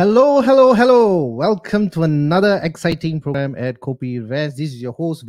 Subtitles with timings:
[0.00, 1.26] Hello, hello, hello.
[1.26, 4.56] Welcome to another exciting program at Kopi Vest.
[4.56, 5.28] This is your host.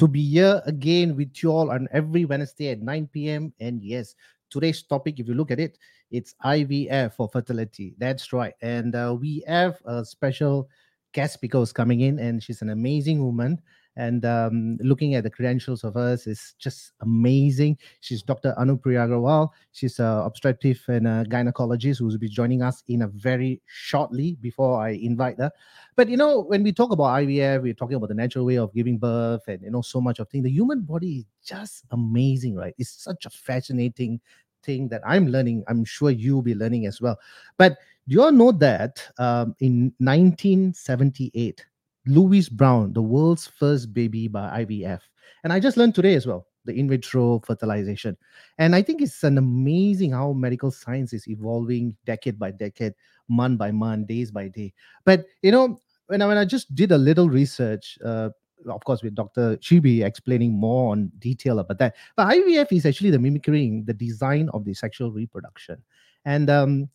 [0.00, 3.52] To be here again with you all on every Wednesday at 9 p.m.
[3.60, 4.16] And yes,
[4.50, 5.78] today's topic, if you look at it,
[6.10, 7.94] it's IVF for fertility.
[7.98, 8.54] That's right.
[8.60, 10.68] And uh, we have a special
[11.12, 13.62] guest speaker who's coming in, and she's an amazing woman
[14.00, 17.76] and um, looking at the credentials of hers is just amazing.
[18.00, 18.54] She's Dr.
[18.58, 19.50] Anupriya Agarwal.
[19.72, 24.38] She's an obstetric and a gynecologist who will be joining us in a very shortly
[24.40, 25.50] before I invite her.
[25.96, 28.72] But you know, when we talk about IVF, we're talking about the natural way of
[28.72, 30.44] giving birth and you know so much of things.
[30.44, 32.74] The human body is just amazing, right?
[32.78, 34.18] It's such a fascinating
[34.62, 35.64] thing that I'm learning.
[35.68, 37.18] I'm sure you'll be learning as well.
[37.58, 37.76] But
[38.08, 41.66] do you all know that um, in 1978?
[42.06, 45.00] Louise Brown, the world's first baby by IVF.
[45.44, 48.16] And I just learned today as well, the in vitro fertilization.
[48.58, 52.94] And I think it's an amazing how medical science is evolving decade by decade,
[53.28, 54.72] month by month, days by day.
[55.04, 58.30] But you know, when I, when I just did a little research, uh,
[58.68, 59.56] of course, with Dr.
[59.56, 61.96] Chibi explaining more on detail about that.
[62.16, 65.82] But IVF is actually the mimicking the design of the sexual reproduction.
[66.24, 66.88] And um,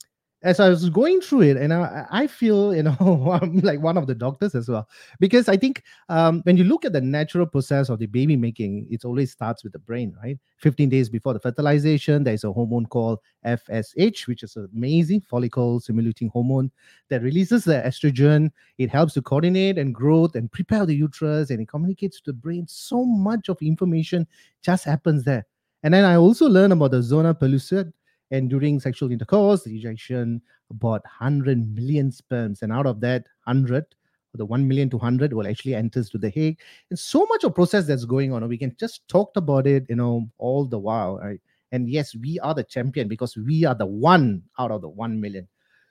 [0.45, 2.95] as I was going through it, and I, I feel, you know,
[3.41, 4.87] I'm like one of the doctors as well,
[5.19, 8.85] because I think um, when you look at the natural process of the baby making,
[8.91, 10.37] it always starts with the brain, right?
[10.57, 16.29] 15 days before the fertilization, there's a hormone called FSH, which is amazing follicle stimulating
[16.29, 16.69] hormone
[17.09, 18.51] that releases the estrogen.
[18.77, 22.37] It helps to coordinate and growth and prepare the uterus, and it communicates to the
[22.37, 22.67] brain.
[22.67, 24.27] So much of information
[24.61, 25.47] just happens there.
[25.81, 27.91] And then I also learned about the zona pellucid,
[28.31, 33.85] and during sexual intercourse, the ejection about 100 million sperms, and out of that 100,
[34.33, 36.59] the 1 million to 100 will actually enters to the egg.
[36.89, 38.47] And so much of process that's going on.
[38.47, 41.39] We can just talk about it, you know, all the while, right?
[41.71, 45.19] And yes, we are the champion because we are the one out of the 1
[45.19, 45.47] million.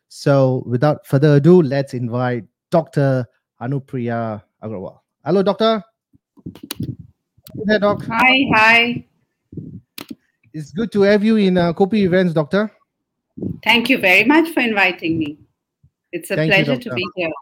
[0.08, 3.26] So without further ado, let's invite Dr.
[3.60, 5.00] Anupriya Agarwal.
[5.24, 5.82] Hello, doctor.
[7.66, 8.02] Hey, doc.
[8.04, 9.06] Hi, hi.
[10.54, 12.70] It's good to have you in uh, Kopi Events, Doctor.
[13.64, 15.36] Thank you very much for inviting me.
[16.12, 17.32] It's a Thank pleasure you, to be here.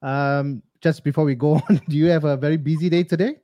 [0.00, 3.36] Um, just before we go on, do you have a very busy day today?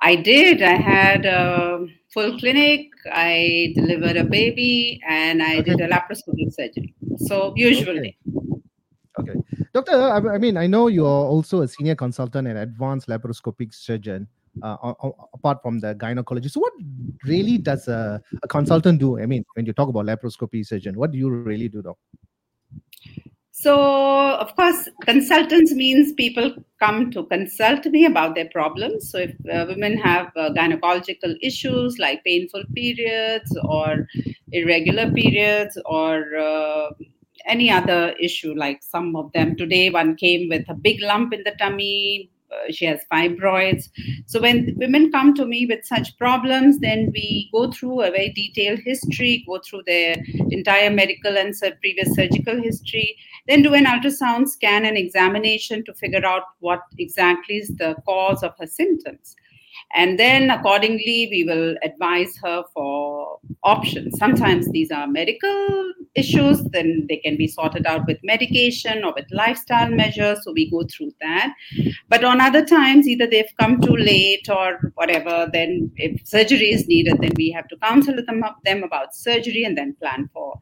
[0.00, 0.62] I did.
[0.62, 2.88] I had a full clinic.
[3.12, 5.76] I delivered a baby, and I okay.
[5.76, 6.94] did a laparoscopic surgery.
[7.18, 8.16] So usually.
[9.20, 9.32] Okay.
[9.32, 9.40] okay.
[9.74, 14.26] Doctor, I mean, I know you're also a senior consultant and advanced laparoscopic surgeon
[14.62, 16.48] apart from the gynecology.
[16.48, 16.72] So, what
[17.24, 19.18] really does a, a, consultant do?
[19.18, 21.96] I mean, when you talk about laparoscopy surgeon, what do you really do, doc?
[23.56, 29.10] So, of course, consultants means people come to consult me about their problems.
[29.10, 34.08] So, if uh, women have uh, gynecological issues like painful periods or
[34.52, 36.90] irregular periods or uh,
[37.46, 41.42] any other issue, like some of them today, one came with a big lump in
[41.44, 43.88] the tummy, uh, Uh, she has fibroids.
[44.26, 48.30] So when women come to me with such problems, then we go through a very
[48.30, 50.16] detailed history, go through their
[50.50, 53.16] entire medical and previous surgical history,
[53.48, 58.42] then do an ultrasound scan and examination to figure out what exactly is the cause
[58.42, 59.36] of her symptoms.
[59.94, 64.18] And then accordingly, we will advise her for options.
[64.18, 69.26] Sometimes these are medical issues, then they can be sorted out with medication or with
[69.30, 70.44] lifestyle measures.
[70.44, 71.52] So we go through that.
[72.08, 76.86] But on other times, either they've come too late or whatever, then if surgery is
[76.86, 80.58] needed, then we have to counsel them, them about surgery and then plan for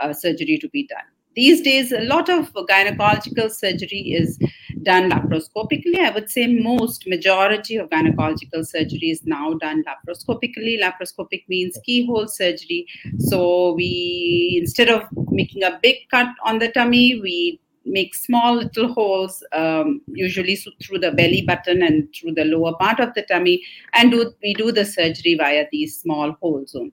[0.00, 1.04] uh, surgery to be done.
[1.34, 4.38] These days, a lot of gynecological surgery is
[4.84, 5.98] done laparoscopically.
[5.98, 10.80] I would say most majority of gynecological surgery is now done laparoscopically.
[10.80, 12.86] Laparoscopic means keyhole surgery.
[13.18, 18.92] So we instead of making a big cut on the tummy, we make small little
[18.92, 23.62] holes, um, usually through the belly button and through the lower part of the tummy,
[23.92, 26.92] and do, we do the surgery via these small holes only.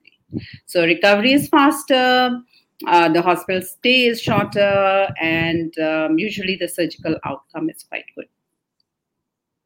[0.65, 2.41] So recovery is faster
[2.87, 8.27] uh, the hospital stay is shorter, and um, usually the surgical outcome is quite good.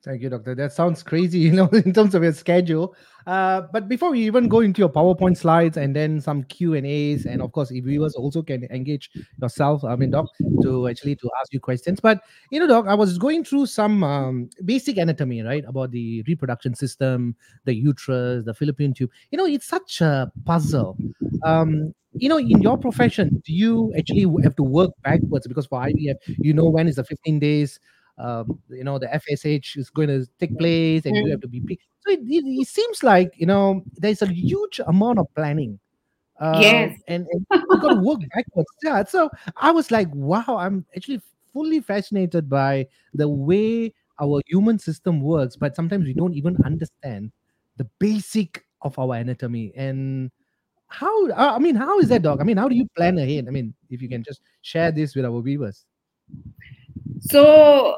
[0.05, 0.53] Thank you, doctor.
[0.53, 2.95] That sounds crazy, you know, in terms of your schedule.
[3.25, 6.85] Uh, but before we even go into your PowerPoint slides and then some Q and
[6.85, 9.09] A's, and of course, if viewers also can engage
[9.41, 10.27] yourself, I mean, doc,
[10.61, 11.99] to actually to ask you questions.
[11.99, 16.21] But you know, doc, I was going through some um, basic anatomy, right, about the
[16.27, 19.09] reproduction system, the uterus, the fallopian tube.
[19.31, 20.97] You know, it's such a puzzle.
[21.43, 25.47] Um, you know, in your profession, do you actually have to work backwards?
[25.47, 27.79] Because for IVF, you know when is the 15 days,
[28.17, 31.61] um, you know, the FSH is going to take place and you have to be.
[32.05, 35.79] So it, it, it, seems like, you know, there's a huge amount of planning
[36.39, 36.97] Um, yes.
[37.07, 38.69] And, and you got to work backwards.
[38.83, 39.03] Yeah.
[39.05, 41.21] So I was like, wow, I'm actually
[41.53, 47.31] fully fascinated by the way our human system works, but sometimes we don't even understand
[47.77, 49.73] the basic of our anatomy.
[49.75, 50.31] And
[50.99, 52.41] how, uh, I mean, how is that, dog?
[52.41, 53.47] I mean, how do you plan ahead?
[53.47, 55.85] I mean, if you can just share this with our viewers.
[57.21, 57.95] So,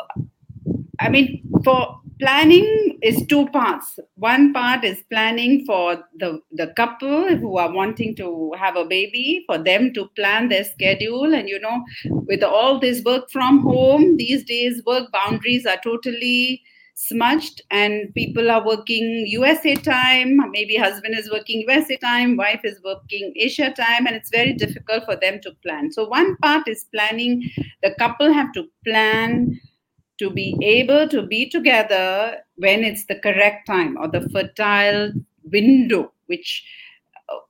[1.00, 7.36] I mean, for planning is two parts one part is planning for the the couple
[7.38, 11.60] who are wanting to have a baby for them to plan their schedule and you
[11.60, 11.84] know
[12.26, 16.64] with all this work from home these days work boundaries are totally
[17.00, 22.80] smudged and people are working usa time maybe husband is working usa time wife is
[22.84, 25.92] working asia time and it's very difficult for them to plan.
[25.92, 27.48] So one part is planning.
[27.84, 29.60] The couple have to plan
[30.18, 35.12] to be able to be together when it's the correct time or the fertile
[35.52, 36.66] window which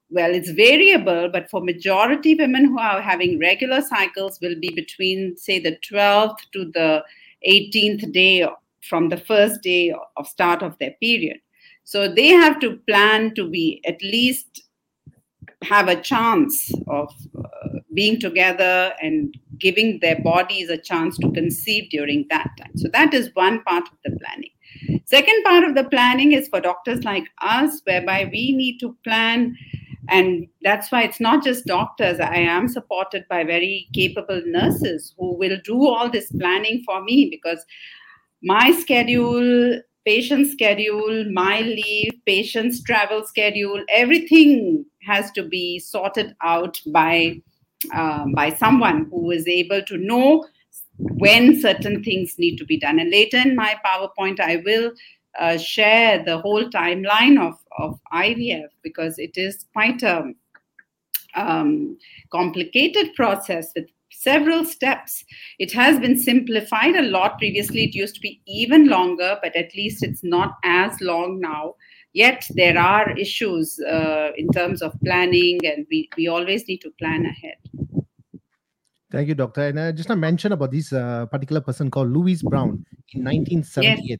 [0.09, 5.37] well it's variable but for majority women who are having regular cycles will be between
[5.37, 7.01] say the 12th to the
[7.47, 8.45] 18th day
[8.87, 11.37] from the first day of start of their period
[11.83, 14.67] so they have to plan to be at least
[15.63, 21.89] have a chance of uh, being together and giving their bodies a chance to conceive
[21.89, 22.71] during that time.
[22.75, 25.01] So that is one part of the planning.
[25.05, 29.55] Second part of the planning is for doctors like us, whereby we need to plan.
[30.09, 32.19] And that's why it's not just doctors.
[32.19, 37.29] I am supported by very capable nurses who will do all this planning for me
[37.29, 37.65] because
[38.43, 46.79] my schedule, patient schedule, my leave, patient's travel schedule, everything has to be sorted out
[46.87, 47.41] by
[47.93, 50.45] um, by someone who is able to know
[50.97, 52.99] when certain things need to be done.
[52.99, 54.93] And later in my PowerPoint, I will
[55.39, 60.33] uh, share the whole timeline of, of IVF because it is quite a
[61.35, 61.97] um,
[62.31, 63.87] complicated process with
[64.19, 65.23] several steps.
[65.59, 67.37] It has been simplified a lot.
[67.37, 71.75] Previously, it used to be even longer, but at least it's not as long now.
[72.13, 76.91] Yet there are issues uh, in terms of planning, and we, we always need to
[76.97, 77.57] plan ahead.
[79.11, 79.61] Thank you, doctor.
[79.61, 83.23] And I just want to mention about this uh, particular person called Louise Brown in
[83.23, 83.99] 1978.
[84.03, 84.19] Yes.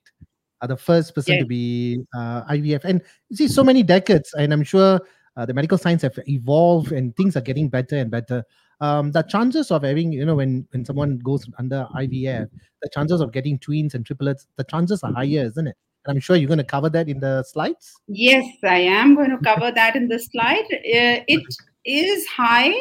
[0.61, 1.43] Uh, the first person yes.
[1.43, 2.83] to be uh, IVF.
[2.83, 4.99] And you see, so many decades, and I'm sure
[5.35, 8.43] uh, the medical science have evolved and things are getting better and better.
[8.79, 12.49] Um, the chances of having, you know, when, when someone goes under IVF,
[12.81, 15.75] the chances of getting twins and triplets, the chances are higher, isn't it?
[16.05, 17.93] And I'm sure you're going to cover that in the slides.
[18.07, 20.65] Yes, I am going to cover that in the slide.
[20.71, 21.43] Uh, it
[21.85, 22.73] is high.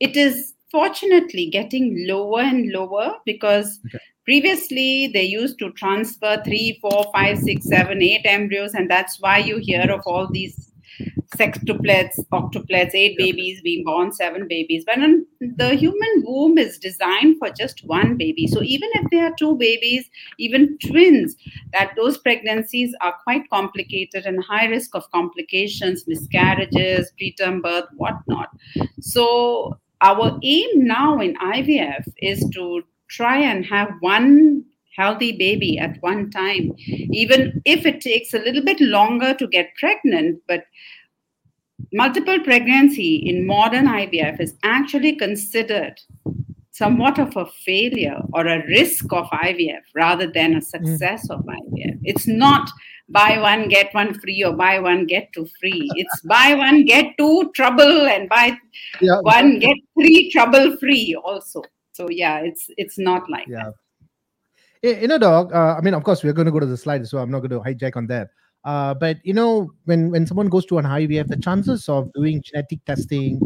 [0.00, 3.98] It is fortunately getting lower and lower because okay.
[4.24, 9.38] previously they used to transfer three, four, five, six, seven, eight embryos, and that's why
[9.38, 10.72] you hear of all these
[11.36, 14.84] sextuplets, octuplets, eight babies being born, seven babies.
[14.86, 14.98] But
[15.40, 18.46] the human womb is designed for just one baby.
[18.46, 21.36] So even if there are two babies, even twins,
[21.72, 28.48] that those pregnancies are quite complicated and high risk of complications, miscarriages, preterm birth, whatnot.
[29.00, 34.64] So our aim now in IVF is to try and have one
[34.96, 39.74] healthy baby at one time, even if it takes a little bit longer to get
[39.78, 40.40] pregnant.
[40.46, 40.64] But
[41.92, 46.00] multiple pregnancy in modern IVF is actually considered
[46.70, 51.34] somewhat of a failure or a risk of IVF rather than a success mm.
[51.34, 51.98] of IVF.
[52.02, 52.70] It's not
[53.08, 55.88] buy one get one free or buy one get two free.
[55.94, 58.56] It's buy one get two trouble and buy
[59.00, 59.20] yeah.
[59.20, 61.62] one get three trouble free also.
[61.92, 63.64] So yeah, it's it's not like yeah.
[63.64, 63.74] that
[64.84, 65.52] you know, dog.
[65.52, 67.40] Uh, I mean, of course, we're going to go to the slide, so I'm not
[67.40, 68.30] going to hijack on that.
[68.64, 72.42] Uh, but you know, when when someone goes to an IVF, the chances of doing
[72.42, 73.40] genetic testing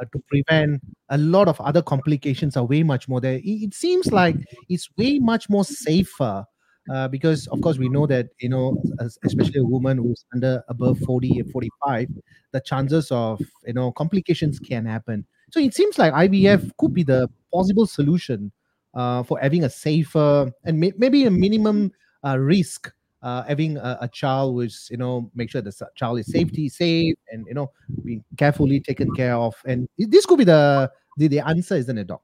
[0.00, 3.20] uh, to prevent a lot of other complications are way much more.
[3.20, 4.36] There, it, it seems like
[4.68, 6.44] it's way much more safer
[6.92, 8.76] uh, because, of course, we know that you know,
[9.24, 12.08] especially a woman who's under above 40 or 45,
[12.52, 15.26] the chances of you know complications can happen.
[15.50, 18.52] So it seems like IVF could be the possible solution
[18.94, 21.92] uh, for having a safer and may- maybe a minimum
[22.24, 22.90] uh, risk
[23.22, 27.16] uh, having a, a, child which you know make sure the child is safety safe
[27.30, 27.70] and you know
[28.04, 29.54] being carefully taken care of.
[29.64, 32.22] And this could be the the, the answer isn't it doc?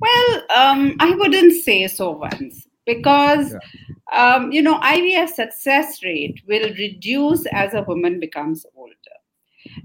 [0.00, 3.54] Well um, i wouldn't say so once because
[4.12, 4.34] yeah.
[4.34, 8.92] um, you know ivf success rate will reduce as a woman becomes older.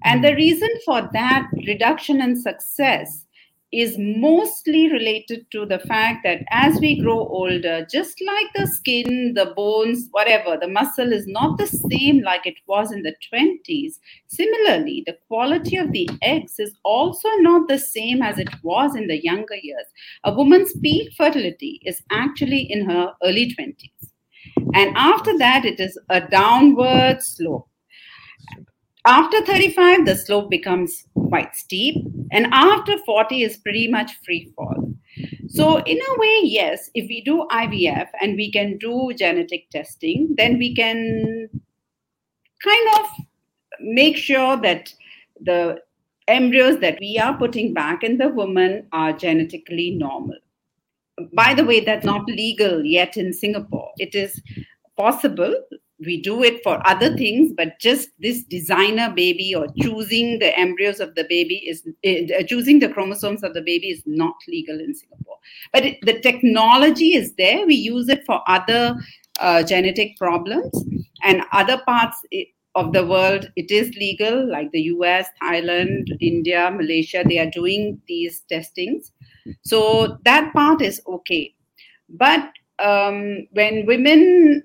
[0.03, 3.25] And the reason for that reduction in success
[3.71, 9.33] is mostly related to the fact that as we grow older, just like the skin,
[9.35, 13.99] the bones, whatever, the muscle is not the same like it was in the 20s.
[14.27, 19.07] Similarly, the quality of the eggs is also not the same as it was in
[19.07, 19.85] the younger years.
[20.23, 24.11] A woman's peak fertility is actually in her early 20s.
[24.73, 27.67] And after that, it is a downward slope.
[29.09, 31.95] After 35, the slope becomes quite steep,
[32.31, 34.93] and after 40 is pretty much free fall.
[35.47, 40.35] So, in a way, yes, if we do IVF and we can do genetic testing,
[40.37, 41.49] then we can
[42.63, 43.07] kind of
[43.79, 44.93] make sure that
[45.41, 45.79] the
[46.27, 50.37] embryos that we are putting back in the woman are genetically normal.
[51.33, 53.89] By the way, that's not legal yet in Singapore.
[53.97, 54.39] It is
[54.95, 55.55] possible
[56.05, 60.99] we do it for other things but just this designer baby or choosing the embryos
[60.99, 64.93] of the baby is uh, choosing the chromosomes of the baby is not legal in
[64.93, 65.37] singapore.
[65.73, 67.65] But it, the technology is there.
[67.65, 68.95] We use it for other
[69.39, 70.71] uh, genetic problems.
[71.23, 72.17] And other parts
[72.75, 77.99] of the world it is legal like the us thailand india malaysia they are doing
[78.07, 79.11] these testings.
[79.63, 81.55] So that part is okay.
[82.09, 84.63] But um, when women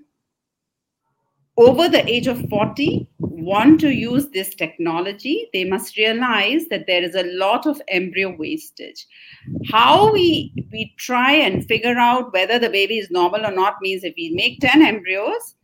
[1.57, 7.03] over the age of 40 want to use this technology, they must realize that there
[7.03, 9.07] is a lot of embryo wastage.
[9.71, 14.03] How we, we try and figure out whether the baby is normal or not means
[14.03, 15.55] if we make 10 embryos,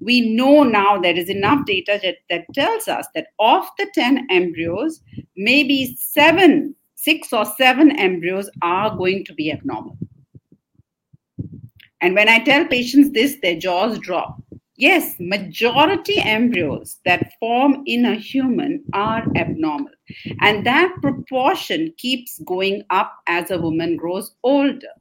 [0.00, 4.28] we know now there is enough data that, that tells us that of the 10
[4.30, 5.00] embryos,
[5.36, 9.96] maybe seven, six or seven embryos are going to be abnormal.
[12.02, 14.40] And when I tell patients this, their jaws drop
[14.80, 19.92] yes, majority embryos that form in a human are abnormal.
[20.40, 24.94] And that proportion keeps going up as a woman grows older.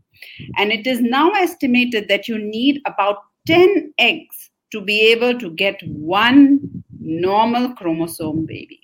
[0.57, 5.49] And it is now estimated that you need about 10 eggs to be able to
[5.51, 8.81] get one normal chromosome baby.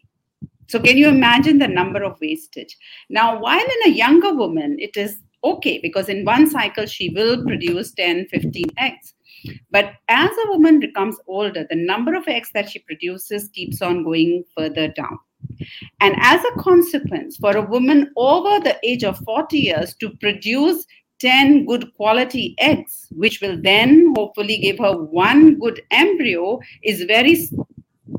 [0.68, 2.76] So, can you imagine the number of wastage?
[3.10, 7.44] Now, while in a younger woman, it is okay because in one cycle she will
[7.44, 9.15] produce 10, 15 eggs.
[9.72, 14.04] But as a woman becomes older, the number of eggs that she produces keeps on
[14.04, 15.20] going further down.
[16.02, 20.86] And as a consequence, for a woman over the age of 40 years to produce
[21.20, 27.48] 10 good quality eggs, which will then hopefully give her one good embryo, is very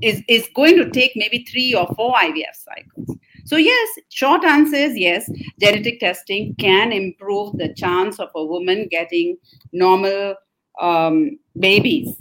[0.03, 3.17] is, is going to take maybe three or four IVF cycles.
[3.45, 8.89] So, yes, short answer is yes, genetic testing can improve the chance of a woman
[8.91, 9.37] getting
[9.73, 10.35] normal
[10.81, 12.15] um, babies.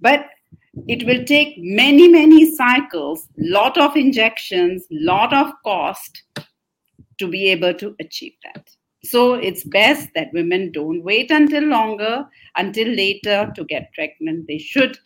[0.00, 0.26] But
[0.88, 6.22] it will take many, many cycles, lot of injections, lot of cost
[7.18, 8.68] to be able to achieve that.
[9.04, 14.46] So it's best that women don't wait until longer, until later to get pregnant.
[14.48, 14.98] They should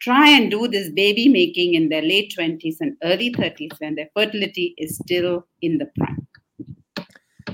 [0.00, 4.08] try and do this baby making in their late 20s and early 30s when their
[4.14, 6.26] fertility is still in the prime.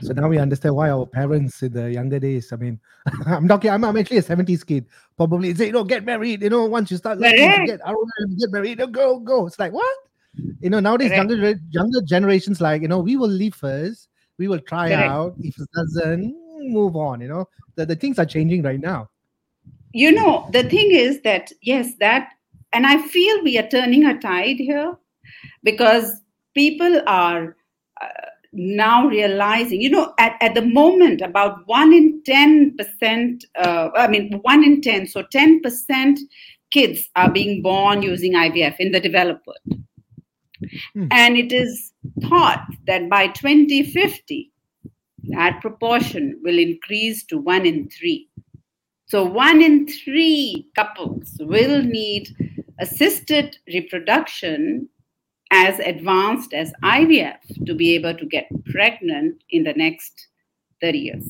[0.03, 2.53] So now we understand why our parents in the younger days.
[2.53, 2.81] I mean,
[3.27, 3.71] I'm talking.
[3.71, 4.87] I'm, I'm actually a 70s kid.
[5.17, 6.43] Probably say, you know, get married.
[6.43, 7.81] You know, once you start learning to get
[8.39, 9.47] get married, you know, go go.
[9.47, 9.97] It's like what?
[10.61, 11.31] You know, nowadays Correct.
[11.31, 14.09] younger younger generations like you know we will leave first.
[14.39, 15.09] We will try Correct.
[15.09, 15.37] out.
[15.43, 16.35] If it doesn't,
[16.71, 17.21] move on.
[17.21, 19.09] You know, the, the things are changing right now.
[19.93, 22.31] You know, the thing is that yes, that,
[22.73, 24.97] and I feel we are turning a tide here
[25.63, 26.13] because
[26.55, 27.57] people are.
[28.53, 34.39] Now realizing, you know, at, at the moment, about one in 10%, uh, I mean,
[34.43, 36.19] one in 10, so 10%
[36.71, 39.81] kids are being born using IVF in the developed world.
[40.95, 41.09] Hmm.
[41.11, 44.51] And it is thought that by 2050,
[45.29, 48.29] that proportion will increase to one in three.
[49.07, 52.29] So, one in three couples will need
[52.81, 54.89] assisted reproduction
[55.53, 60.29] as advanced as IVF to be able to get pregnant in the next
[60.81, 61.29] 30 years.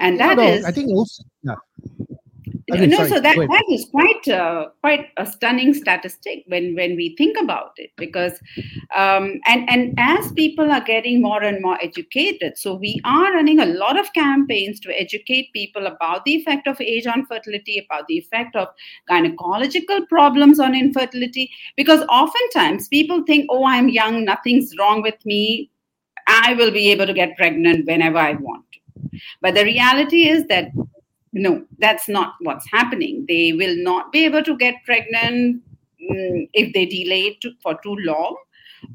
[0.00, 1.54] And that is, I think also, yeah.
[2.72, 6.96] Okay, no, sorry, so that, that is quite uh, quite a stunning statistic when when
[6.96, 8.40] we think about it because
[8.96, 13.60] um, and and as people are getting more and more educated, so we are running
[13.60, 18.08] a lot of campaigns to educate people about the effect of age on fertility, about
[18.08, 18.66] the effect of
[19.08, 25.70] gynecological problems on infertility, because oftentimes people think, oh, I'm young, nothing's wrong with me,
[26.26, 28.64] I will be able to get pregnant whenever I want.
[29.40, 30.72] But the reality is that
[31.36, 33.26] no, that's not what's happening.
[33.28, 35.62] They will not be able to get pregnant
[36.10, 38.36] mm, if they delay for too long,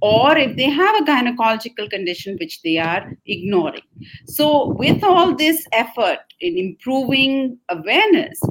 [0.01, 3.83] or if they have a gynecological condition which they are ignoring.
[4.25, 8.41] So, with all this effort in improving awareness,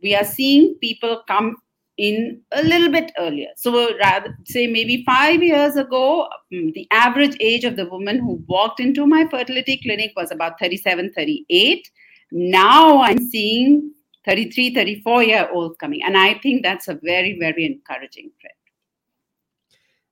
[0.00, 1.56] we are seeing people come
[1.96, 3.48] in a little bit earlier.
[3.56, 8.44] So, rather say maybe five years ago, mm, the average age of the woman who
[8.46, 11.90] walked into my fertility clinic was about 37, 38.
[12.32, 13.92] Now I'm seeing
[14.24, 16.02] 33, 34 year olds coming.
[16.04, 18.54] And I think that's a very, very encouraging trend.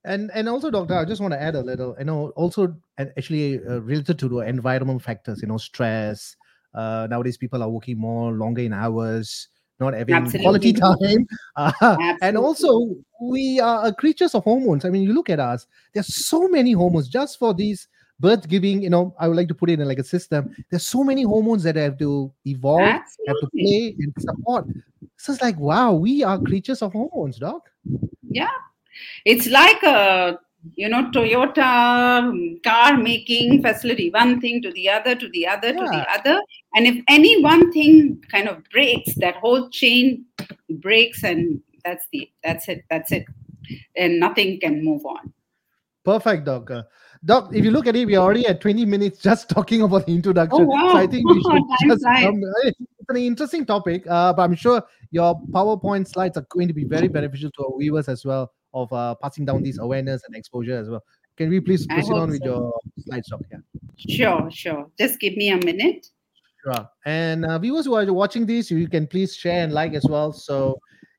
[0.04, 1.94] And and also, doctor, I just want to add a little.
[1.98, 5.42] You know, also actually uh, related to the environmental factors.
[5.42, 6.36] You know, stress.
[6.72, 9.48] Uh, nowadays, people are working more longer in hours
[9.80, 10.44] not having Absolutely.
[10.44, 11.26] quality time.
[11.56, 14.84] Uh, and also, we are creatures of hormones.
[14.84, 17.88] I mean, you look at us, there's so many hormones just for these
[18.20, 18.82] birth giving.
[18.82, 20.54] You know, I would like to put it in like a system.
[20.70, 23.26] There's so many hormones that have to evolve, Absolutely.
[23.26, 24.66] have to play and support.
[25.16, 27.68] So it's like, wow, we are creatures of hormones, doc.
[28.22, 28.50] Yeah.
[29.24, 30.38] It's like a
[30.74, 35.74] you know toyota car making facility one thing to the other to the other yeah.
[35.74, 36.42] to the other
[36.74, 40.24] and if any one thing kind of breaks that whole chain
[40.68, 43.24] breaks and that's the that's it that's it
[43.96, 45.32] and nothing can move on
[46.04, 46.82] perfect doc uh,
[47.28, 50.14] doc if you look at it we're already at 20 minutes just talking about the
[50.14, 50.92] introduction oh, wow.
[50.92, 54.82] so i think we should just come, it's an interesting topic uh, but i'm sure
[55.10, 58.92] your powerpoint slides are going to be very beneficial to our viewers as well of
[58.92, 61.02] uh, passing down this awareness and exposure as well.
[61.36, 62.46] Can we please proceed on with so.
[62.46, 63.40] your slide stop?
[63.50, 63.58] Yeah.
[63.96, 64.90] Sure, sure.
[64.98, 66.06] Just give me a minute.
[66.64, 66.88] Sure.
[67.06, 70.32] And uh, viewers who are watching this, you can please share and like as well.
[70.32, 70.78] So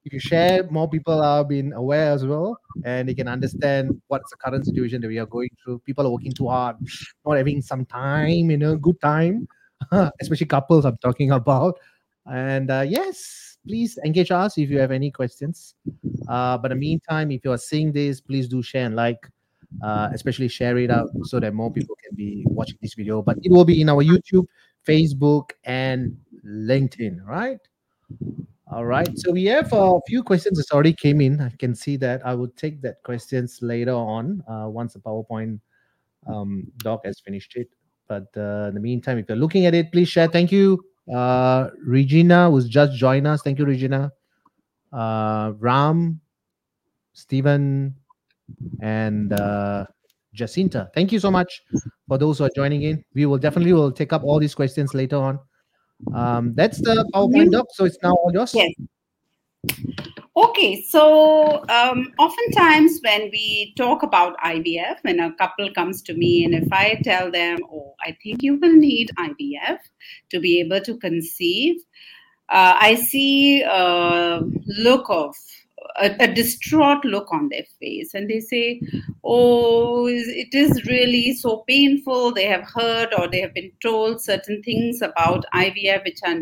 [0.09, 4.31] if you share, more people are being aware as well, and they can understand what's
[4.31, 5.77] the current situation that we are going through.
[5.85, 6.77] People are working too hard,
[7.23, 9.47] not having some time, you know, good time,
[10.19, 11.77] especially couples I'm talking about.
[12.25, 15.75] And uh, yes, please engage us if you have any questions.
[16.27, 19.29] Uh, but in the meantime, if you are seeing this, please do share and like,
[19.83, 23.21] uh, especially share it out so that more people can be watching this video.
[23.21, 24.47] But it will be in our YouTube,
[24.87, 27.59] Facebook, and LinkedIn, right?
[28.71, 29.09] All right.
[29.17, 31.41] So we have a few questions that already came in.
[31.41, 32.25] I can see that.
[32.25, 35.59] I will take that questions later on uh, once the PowerPoint
[36.27, 37.69] um, doc has finished it.
[38.07, 40.27] But uh, in the meantime, if you're looking at it, please share.
[40.27, 43.41] Thank you uh, Regina who's just joined us.
[43.41, 44.11] Thank you, Regina.
[44.91, 46.19] Uh, Ram,
[47.13, 47.95] Stephen,
[48.81, 49.85] and uh,
[50.33, 50.89] Jacinta.
[50.93, 51.61] Thank you so much
[52.07, 53.03] for those who are joining in.
[53.13, 55.39] We will definitely will take up all these questions later on.
[56.13, 57.67] Um, that's the PowerPoint doc.
[57.73, 58.53] So it's now all yours.
[58.55, 58.71] Yes.
[60.37, 66.45] Okay, so um, oftentimes when we talk about IVF, when a couple comes to me,
[66.45, 69.79] and if I tell them, Oh, I think you will need IVF
[70.29, 71.81] to be able to conceive,
[72.47, 75.35] uh, I see a look of
[76.01, 78.81] a, a, distraught look on their face and they say
[79.23, 82.33] oh it is really so painful.
[82.33, 86.39] They have heard or they have been told certain things about ivf which are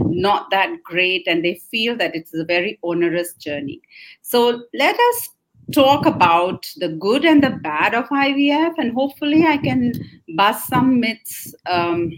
[0.00, 3.80] not that great and they feel that it's a very onerous journey.
[4.22, 5.28] So let us
[5.72, 9.92] talk about the good and the bad of ivf and hopefully i can
[10.36, 12.12] bust some myths um,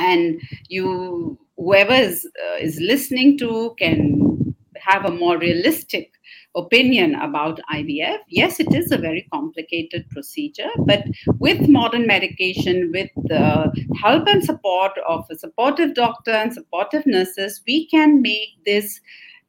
[0.00, 4.47] and you whoever is uh, is listening to can
[4.88, 6.12] have a more realistic
[6.54, 11.04] opinion about IVF, yes, it is a very complicated procedure, but
[11.38, 13.70] with modern medication, with the
[14.02, 19.00] help and support of a supportive doctor and supportive nurses, we can make this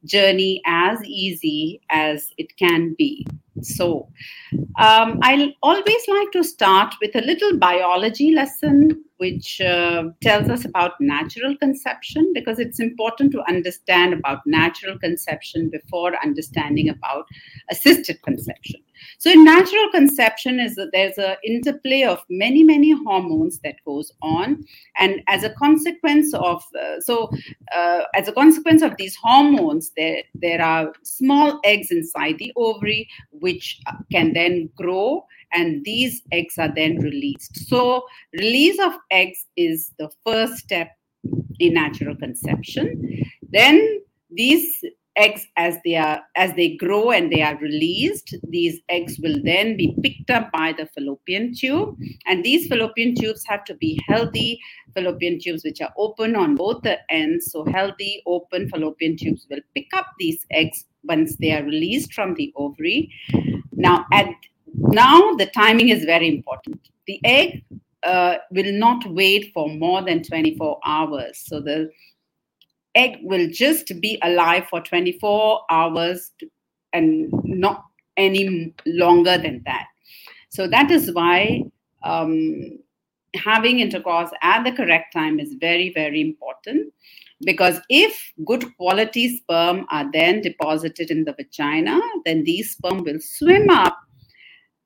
[0.04, 3.26] journey as easy as it can be.
[3.62, 4.08] So,
[4.78, 10.64] um, I always like to start with a little biology lesson which uh, tells us
[10.64, 17.26] about natural conception because it's important to understand about natural conception before understanding about
[17.70, 18.80] assisted conception.
[19.18, 24.12] So in natural conception is that there's an interplay of many many hormones that goes
[24.22, 24.64] on
[24.96, 27.30] and as a consequence of uh, so
[27.74, 33.08] uh, as a consequence of these hormones there there are small eggs inside the ovary
[33.30, 33.80] which
[34.12, 37.68] can then grow and these eggs are then released.
[37.68, 40.88] So, release of eggs is the first step
[41.58, 43.24] in natural conception.
[43.50, 44.82] Then, these
[45.16, 49.76] eggs as they are as they grow and they are released these eggs will then
[49.76, 54.60] be picked up by the fallopian tube and these fallopian tubes have to be healthy
[54.94, 59.60] fallopian tubes which are open on both the ends so healthy open fallopian tubes will
[59.74, 63.12] pick up these eggs once they are released from the ovary
[63.72, 64.28] now at
[64.74, 66.80] now, the timing is very important.
[67.06, 67.64] The egg
[68.02, 71.42] uh, will not wait for more than 24 hours.
[71.44, 71.90] So the
[72.94, 76.32] egg will just be alive for 24 hours
[76.92, 77.84] and not
[78.16, 79.86] any longer than that.
[80.48, 81.62] So that is why
[82.02, 82.78] um,
[83.34, 86.92] having intercourse at the correct time is very, very important.
[87.42, 93.20] Because if good quality sperm are then deposited in the vagina, then these sperm will
[93.20, 93.96] swim up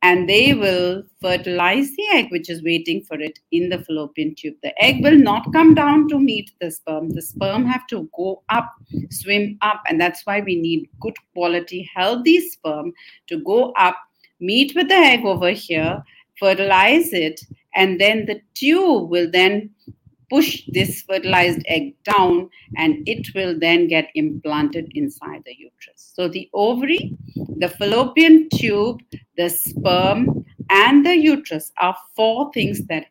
[0.04, 4.54] and they will fertilize the egg, which is waiting for it in the fallopian tube.
[4.62, 7.08] The egg will not come down to meet the sperm.
[7.08, 8.70] The sperm have to go up,
[9.10, 12.92] swim up, and that's why we need good quality, healthy sperm
[13.28, 13.96] to go up,
[14.40, 16.04] meet with the egg over here,
[16.38, 17.40] fertilize it,
[17.74, 19.70] and then the tube will then
[20.28, 26.12] push this fertilized egg down and it will then get implanted inside the uterus.
[26.14, 29.00] So the ovary, the fallopian tube,
[29.36, 33.06] the sperm, and the uterus are four things that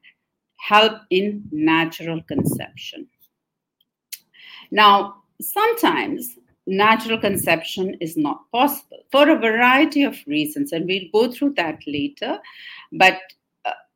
[0.58, 3.08] help in natural conception.
[4.72, 11.32] Now, sometimes natural conception is not possible for a variety of reasons, and we'll go
[11.32, 12.40] through that later.
[12.94, 13.20] But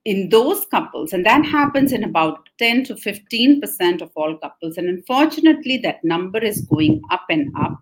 [0.08, 4.78] in those couples, and that happens in about 10 to 15% of all couples.
[4.78, 7.78] And unfortunately, that number is going up and up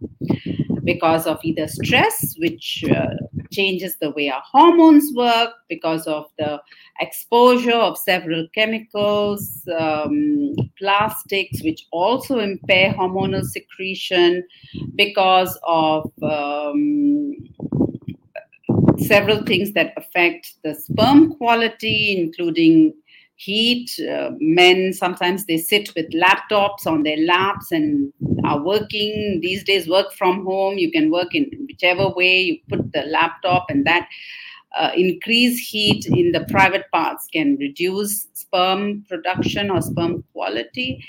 [0.83, 3.13] because of either stress, which uh,
[3.51, 6.59] changes the way our hormones work, because of the
[6.99, 14.43] exposure of several chemicals, um, plastics, which also impair hormonal secretion,
[14.95, 17.35] because of um,
[18.99, 22.93] several things that affect the sperm quality, including
[23.35, 23.91] heat.
[23.99, 28.11] Uh, men sometimes they sit with laptops on their laps and
[28.43, 29.39] are working.
[29.41, 30.77] These days, work from home.
[30.77, 34.07] You can work in whichever way you put the laptop, and that
[34.77, 41.03] uh, increase heat in the private parts can reduce sperm production or sperm quality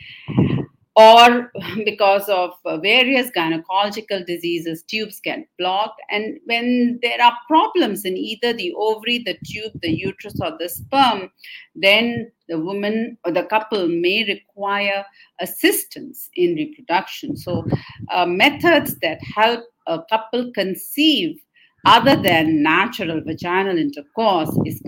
[0.96, 1.52] or
[1.84, 6.00] because of uh, various gynecological diseases, tubes get blocked.
[6.10, 10.68] And when there are problems in either the ovary, the tube, the uterus, or the
[10.68, 11.30] sperm,
[11.74, 15.04] then the woman or the couple may require
[15.40, 17.36] assistance in reproduction.
[17.36, 17.66] So,
[18.10, 21.36] uh, methods that help a couple conceive
[21.84, 24.82] other than natural vaginal intercourse is,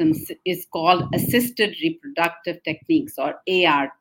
[0.44, 3.92] is called assisted reproductive techniques or ART.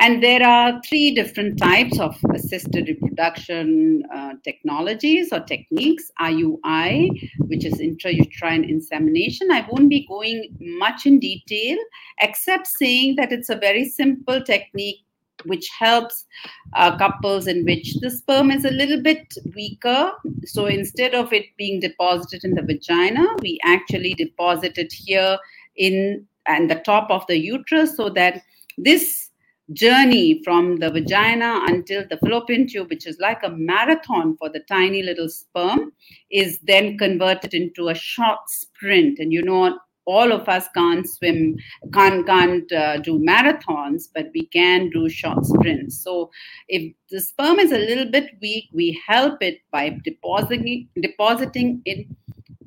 [0.00, 7.10] And there are three different types of assisted reproduction uh, technologies or techniques IUI,
[7.40, 9.50] which is intrauterine insemination.
[9.50, 11.76] I won't be going much in detail,
[12.18, 15.04] except saying that it's a very simple technique
[15.44, 16.26] which helps
[16.74, 20.12] uh, couples in which the sperm is a little bit weaker.
[20.46, 25.38] So instead of it being deposited in the vagina, we actually deposit it here
[25.76, 28.42] in and the top of the uterus so that
[28.78, 29.29] this
[29.72, 34.60] journey from the vagina until the fallopian tube, which is like a marathon for the
[34.60, 35.92] tiny little sperm,
[36.30, 39.18] is then converted into a short sprint.
[39.18, 41.56] And you know, all of us can't swim,
[41.92, 46.02] can't can't uh, do marathons, but we can do short sprints.
[46.02, 46.30] So
[46.68, 52.06] if the sperm is a little bit weak, we help it by depositing depositing it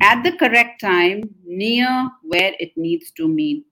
[0.01, 3.65] at the correct time near where it needs to meet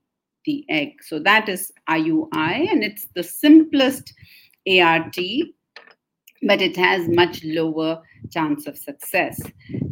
[0.46, 1.04] the egg.
[1.04, 4.14] So that is IUI, and it's the simplest
[4.68, 5.16] ART,
[6.44, 8.02] but it has much lower
[8.32, 9.40] chance of success.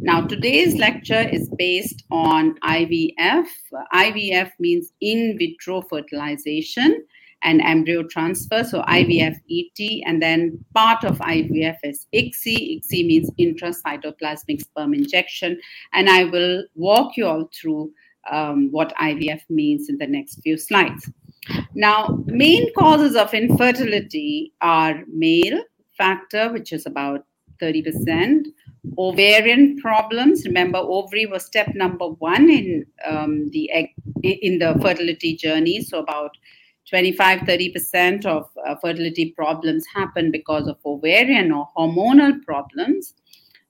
[0.00, 3.46] Now, today's lecture is based on IVF.
[3.94, 7.04] IVF means in vitro fertilization
[7.42, 8.62] and embryo transfer.
[8.64, 12.82] So IVF ET, and then part of IVF is ICSI.
[12.82, 15.58] ICSI means intracytoplasmic sperm injection.
[15.92, 17.92] And I will walk you all through
[18.30, 21.10] um, what IVF means in the next few slides.
[21.74, 25.62] Now, main causes of infertility are male
[25.96, 27.24] factor, which is about
[27.60, 28.46] 30%,
[28.98, 30.46] ovarian problems.
[30.46, 33.90] Remember, ovary was step number one in um, the egg,
[34.22, 35.82] in the fertility journey.
[35.82, 36.36] So about
[36.88, 43.14] 25 30% of uh, fertility problems happen because of ovarian or hormonal problems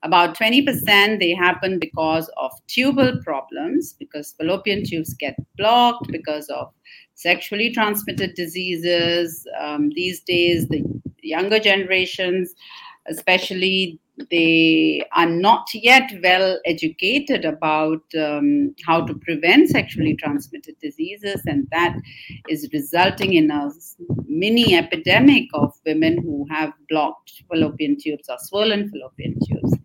[0.02, 6.72] about 20% they happen because of tubal problems, because fallopian tubes get blocked, because of
[7.14, 9.46] sexually transmitted diseases.
[9.58, 10.82] Um, these days, the
[11.22, 12.54] younger generations,
[13.08, 13.98] especially
[14.30, 21.66] they are not yet well educated about um, how to prevent sexually transmitted diseases, and
[21.70, 21.96] that
[22.48, 23.70] is resulting in a
[24.26, 29.76] mini epidemic of women who have blocked fallopian tubes or swollen fallopian tubes.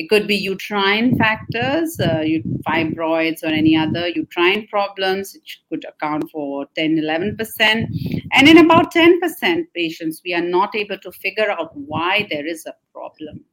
[0.00, 2.24] It could be uterine factors, uh,
[2.66, 7.86] fibroids, or any other uterine problems, which could account for 10 11%.
[8.32, 12.64] And in about 10% patients, we are not able to figure out why there is
[12.64, 13.44] a problem.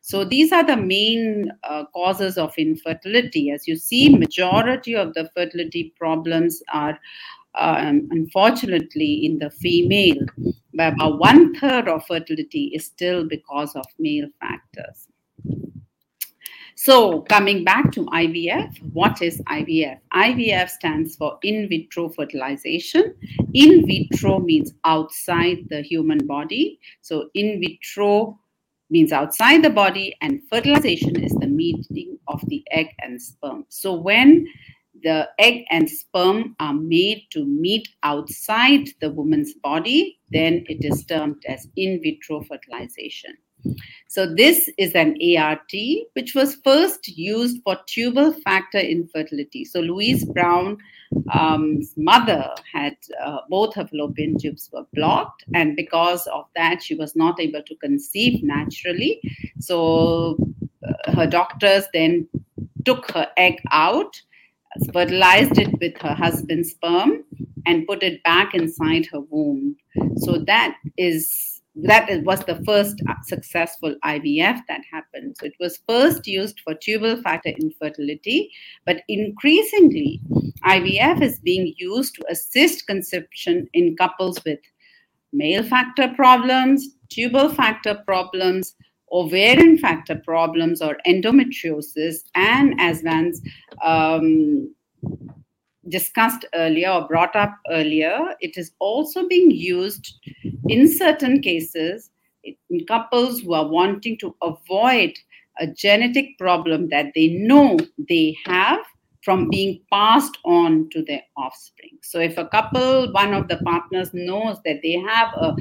[0.00, 3.50] So these are the main uh, causes of infertility.
[3.50, 6.96] As you see, majority of the fertility problems are
[7.58, 10.24] um, unfortunately in the female,
[10.74, 15.08] but about one third of fertility is still because of male factors.
[16.80, 19.98] So, coming back to IVF, what is IVF?
[20.14, 23.16] IVF stands for in vitro fertilization.
[23.52, 26.78] In vitro means outside the human body.
[27.00, 28.38] So, in vitro
[28.90, 33.64] means outside the body, and fertilization is the meeting of the egg and sperm.
[33.70, 34.46] So, when
[35.02, 41.04] the egg and sperm are made to meet outside the woman's body, then it is
[41.06, 43.36] termed as in vitro fertilization.
[44.08, 45.72] So, this is an ART
[46.14, 49.64] which was first used for tubal factor infertility.
[49.64, 50.78] So, Louise Brown's
[51.32, 56.94] um, mother had uh, both her fallopian tubes were blocked, and because of that, she
[56.94, 59.20] was not able to conceive naturally.
[59.60, 60.36] So,
[60.86, 62.28] uh, her doctors then
[62.84, 64.20] took her egg out,
[64.92, 67.24] fertilized it with her husband's sperm,
[67.66, 69.76] and put it back inside her womb.
[70.16, 75.36] So, that is that was the first successful IVF that happened.
[75.38, 78.50] So it was first used for tubal factor infertility,
[78.84, 80.20] but increasingly,
[80.64, 84.58] IVF is being used to assist conception in couples with
[85.32, 88.74] male factor problems, tubal factor problems,
[89.12, 93.40] ovarian factor problems, or endometriosis, and as Vance
[93.84, 94.74] um,
[95.88, 100.14] discussed earlier or brought up earlier, it is also being used
[100.68, 102.10] in certain cases
[102.44, 105.12] in couples who are wanting to avoid
[105.58, 108.80] a genetic problem that they know they have
[109.22, 111.98] from being passed on to their offspring.
[112.02, 115.56] So, if a couple, one of the partners knows that they have a,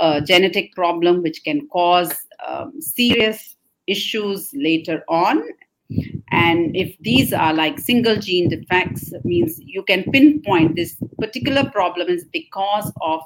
[0.00, 2.12] a genetic problem which can cause
[2.46, 3.56] um, serious
[3.86, 5.42] issues later on,
[6.30, 12.08] and if these are like single gene defects, means you can pinpoint this particular problem
[12.08, 13.20] is because of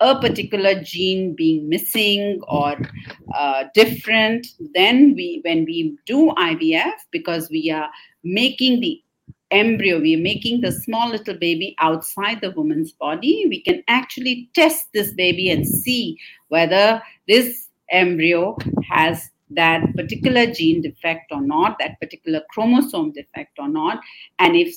[0.00, 2.76] a particular gene being missing or
[3.34, 7.88] uh, different then we when we do ivf because we are
[8.22, 9.02] making the
[9.50, 13.46] embryo we are making the small little baby outside the woman's body.
[13.48, 18.56] We can actually test this baby and see whether this embryo
[18.90, 24.00] has that particular gene defect or not, that particular chromosome defect or not.
[24.38, 24.76] And if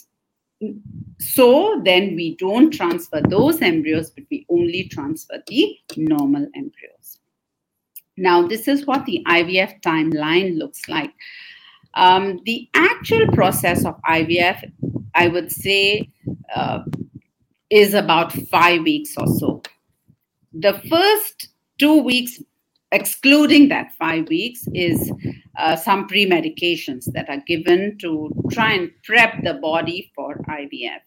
[1.19, 7.19] so, then we don't transfer those embryos, but we only transfer the normal embryos.
[8.17, 11.11] Now, this is what the IVF timeline looks like.
[11.93, 14.69] Um, the actual process of IVF,
[15.15, 16.09] I would say,
[16.53, 16.79] uh,
[17.69, 19.61] is about five weeks or so.
[20.53, 22.41] The first two weeks
[22.91, 25.11] excluding that five weeks is
[25.57, 30.99] uh, some pre medications that are given to try and prep the body for IVF.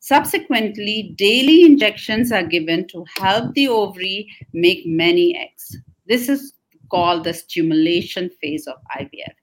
[0.00, 5.76] Subsequently, daily injections are given to help the ovary make many eggs.
[6.06, 6.52] This is
[6.90, 9.34] called the stimulation phase of IVF.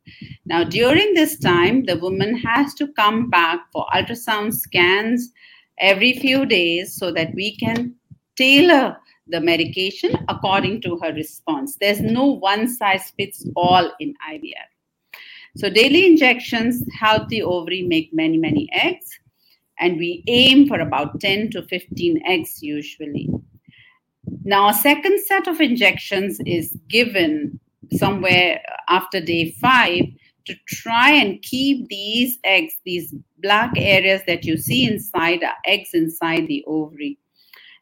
[0.45, 5.31] Now, during this time, the woman has to come back for ultrasound scans
[5.79, 7.95] every few days so that we can
[8.35, 8.97] tailor
[9.29, 11.77] the medication according to her response.
[11.79, 14.69] There's no one size fits all in IVF.
[15.57, 19.07] So, daily injections help the ovary make many, many eggs,
[19.79, 23.29] and we aim for about 10 to 15 eggs usually.
[24.43, 27.59] Now, a second set of injections is given
[27.93, 30.05] somewhere after day five
[30.45, 35.91] to try and keep these eggs, these black areas that you see inside are eggs
[35.93, 37.17] inside the ovary.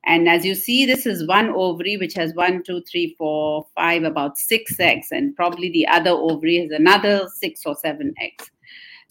[0.08, 4.04] And as you see, this is one ovary which has one, two, three, four, five,
[4.04, 8.50] about six eggs, and probably the other ovary has another six or seven eggs.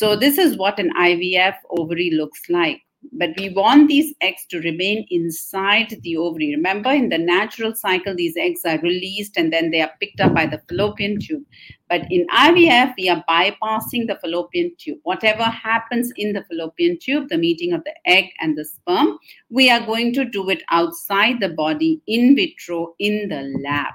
[0.01, 2.81] So this is what an IVF ovary looks like
[3.13, 6.55] but we want these eggs to remain inside the ovary.
[6.55, 10.35] Remember, in the natural cycle, these eggs are released and then they are picked up
[10.35, 11.45] by the fallopian tube.
[11.89, 14.99] But in IVF, we are bypassing the fallopian tube.
[15.05, 19.19] Whatever happens in the fallopian tube, the meeting of the egg and the sperm,
[19.51, 23.95] we are going to do it outside the body, in vitro, in the lab.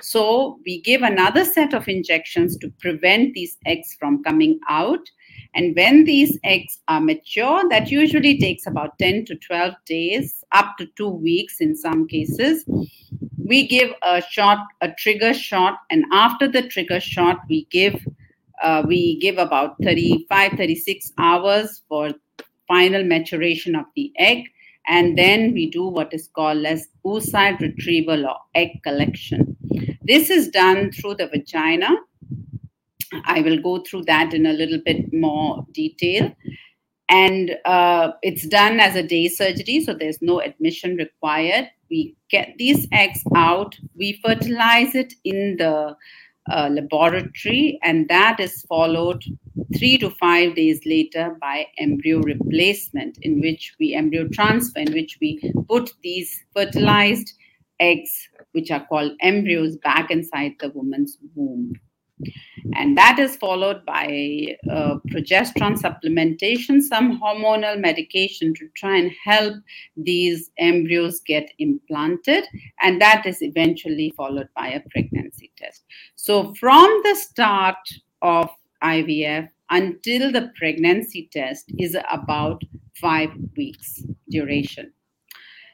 [0.00, 5.00] So we give another set of injections to prevent these eggs from coming out
[5.54, 10.76] and when these eggs are mature, that usually takes about 10 to 12 days, up
[10.78, 12.64] to two weeks in some cases.
[13.36, 18.06] We give a shot, a trigger shot, and after the trigger shot, we give
[18.62, 22.10] uh, we give about 35, 36 hours for
[22.66, 24.44] final maturation of the egg.
[24.88, 29.56] And then we do what is called as oocyte retrieval or egg collection.
[30.02, 31.90] This is done through the vagina
[33.24, 36.32] I will go through that in a little bit more detail.
[37.08, 41.70] And uh, it's done as a day surgery, so there's no admission required.
[41.90, 45.96] We get these eggs out, we fertilize it in the
[46.50, 49.22] uh, laboratory, and that is followed
[49.76, 55.16] three to five days later by embryo replacement, in which we embryo transfer, in which
[55.20, 57.32] we put these fertilized
[57.80, 61.72] eggs, which are called embryos, back inside the woman's womb.
[62.74, 69.54] And that is followed by uh, progesterone supplementation, some hormonal medication to try and help
[69.96, 72.44] these embryos get implanted.
[72.82, 75.84] And that is eventually followed by a pregnancy test.
[76.16, 77.78] So, from the start
[78.22, 78.50] of
[78.82, 82.62] IVF until the pregnancy test is about
[83.00, 84.92] five weeks duration.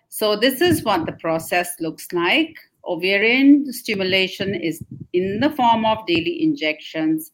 [0.09, 2.57] So, this is what the process looks like
[2.87, 4.83] ovarian stimulation is
[5.13, 7.31] in the form of daily injections.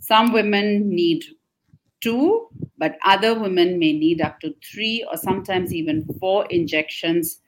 [0.00, 1.24] Some women need
[2.00, 2.48] two,
[2.78, 7.40] but other women may need up to three or sometimes even four injections,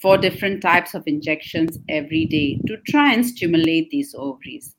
[0.00, 4.74] four different types of injections every day to try and stimulate these ovaries.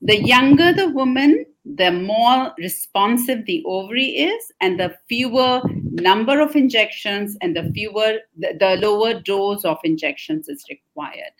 [0.00, 5.62] The younger the woman, the more responsive the ovary is, and the fewer
[5.92, 11.32] number of injections and the fewer, the, the lower dose of injections is required.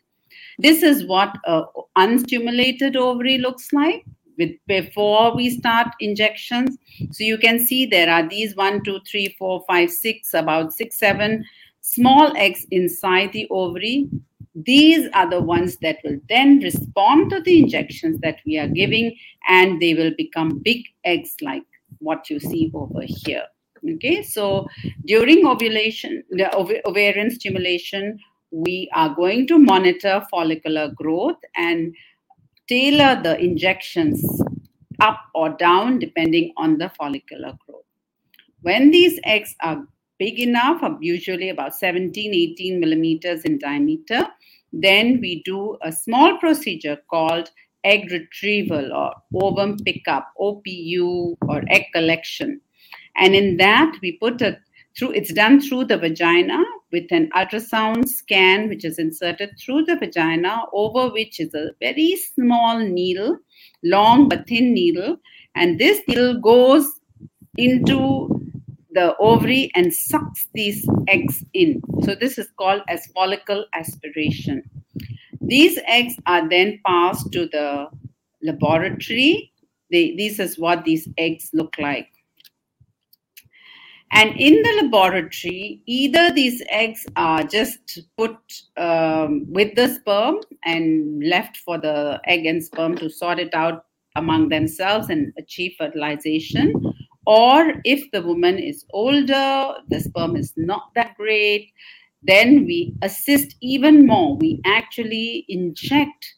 [0.58, 1.64] This is what an
[1.96, 4.04] unstimulated ovary looks like
[4.38, 6.76] with before we start injections.
[7.10, 10.98] So you can see there are these one, two, three, four, five, six, about six,
[10.98, 11.44] seven
[11.82, 14.08] small eggs inside the ovary
[14.54, 19.16] these are the ones that will then respond to the injections that we are giving
[19.48, 21.64] and they will become big eggs like
[21.98, 23.44] what you see over here
[23.94, 24.66] okay so
[25.06, 28.18] during ovulation the ov- ovarian stimulation
[28.50, 31.94] we are going to monitor follicular growth and
[32.68, 34.42] tailor the injections
[35.00, 37.82] up or down depending on the follicular growth
[38.62, 39.84] when these eggs are
[40.22, 44.28] big enough, usually about 17, 18 millimeters in diameter,
[44.72, 47.50] then we do a small procedure called
[47.82, 52.60] egg retrieval or ovum pickup, OPU, or egg collection.
[53.16, 54.58] And in that, we put a
[54.96, 59.96] through it's done through the vagina with an ultrasound scan which is inserted through the
[59.96, 63.38] vagina over which is a very small needle
[63.82, 65.16] long but thin needle
[65.54, 67.00] and this needle goes
[67.56, 68.28] into
[68.92, 71.82] the ovary and sucks these eggs in.
[72.02, 74.62] So this is called as follicle aspiration.
[75.40, 77.88] These eggs are then passed to the
[78.42, 79.52] laboratory.
[79.90, 82.08] They, this is what these eggs look like.
[84.12, 88.36] And in the laboratory, either these eggs are just put
[88.76, 93.86] um, with the sperm and left for the egg and sperm to sort it out
[94.16, 96.74] among themselves and achieve fertilization,
[97.26, 101.72] or if the woman is older, the sperm is not that great,
[102.22, 104.36] then we assist even more.
[104.36, 106.34] We actually inject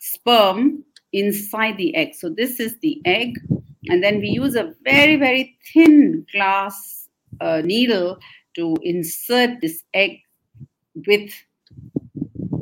[0.00, 2.14] sperm inside the egg.
[2.14, 3.34] So this is the egg.
[3.88, 7.08] And then we use a very, very thin glass
[7.40, 8.18] uh, needle
[8.54, 10.18] to insert this egg
[11.06, 11.30] with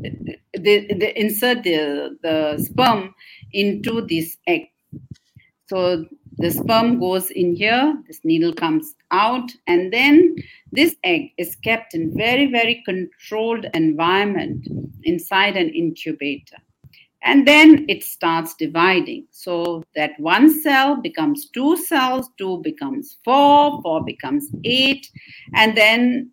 [0.03, 3.15] the, the, the, insert the, the sperm
[3.53, 4.67] into this egg.
[5.69, 6.05] So
[6.39, 10.35] the sperm goes in here, this needle comes out, and then
[10.73, 14.67] this egg is kept in very, very controlled environment
[15.05, 16.57] inside an incubator.
[17.25, 19.27] And then it starts dividing.
[19.31, 25.09] So that one cell becomes two cells, two becomes four, four becomes eight.
[25.55, 26.31] And then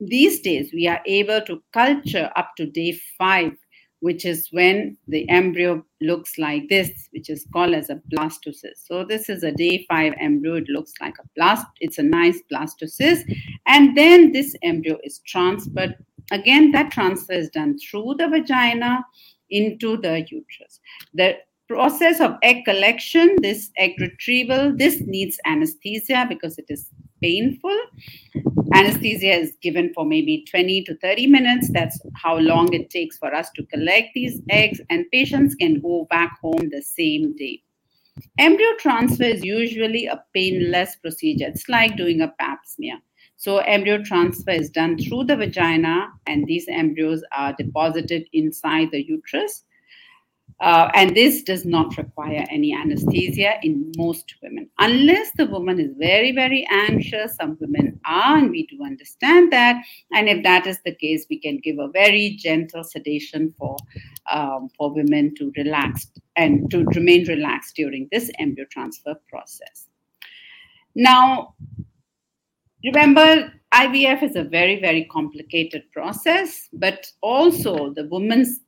[0.00, 3.52] these days we are able to culture up to day five
[4.00, 8.86] which is when the embryo looks like this, which is called as a blastocyst.
[8.86, 10.56] So this is a day five embryo.
[10.56, 11.66] It looks like a blast.
[11.80, 13.22] It's a nice blastocyst.
[13.66, 15.96] And then this embryo is transferred.
[16.30, 19.04] Again, that transfer is done through the vagina
[19.50, 20.80] into the uterus.
[21.14, 21.36] The
[21.68, 26.90] process of egg collection, this egg retrieval, this needs anesthesia because it is
[27.22, 27.76] painful.
[28.74, 31.70] Anesthesia is given for maybe 20 to 30 minutes.
[31.72, 36.06] That's how long it takes for us to collect these eggs, and patients can go
[36.10, 37.62] back home the same day.
[38.38, 41.46] Embryo transfer is usually a painless procedure.
[41.48, 42.98] It's like doing a pap smear.
[43.36, 49.04] So, embryo transfer is done through the vagina, and these embryos are deposited inside the
[49.06, 49.64] uterus.
[50.60, 55.92] Uh, and this does not require any anesthesia in most women, unless the woman is
[55.98, 57.36] very, very anxious.
[57.36, 59.84] Some women are, and we do understand that.
[60.12, 63.76] And if that is the case, we can give a very gentle sedation for
[64.32, 69.88] um, for women to relax and to remain relaxed during this embryo transfer process.
[70.94, 71.54] Now,
[72.84, 78.60] remember, IVF is a very, very complicated process, but also the woman's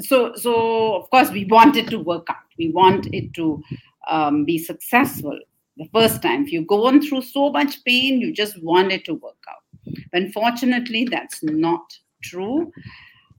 [0.00, 2.36] so so of course we want it to work out.
[2.58, 3.62] We want it to
[4.08, 5.38] um, be successful
[5.76, 6.44] the first time.
[6.44, 9.94] If you go on through so much pain you just want it to work out.
[10.12, 11.82] Unfortunately that's not
[12.22, 12.72] true.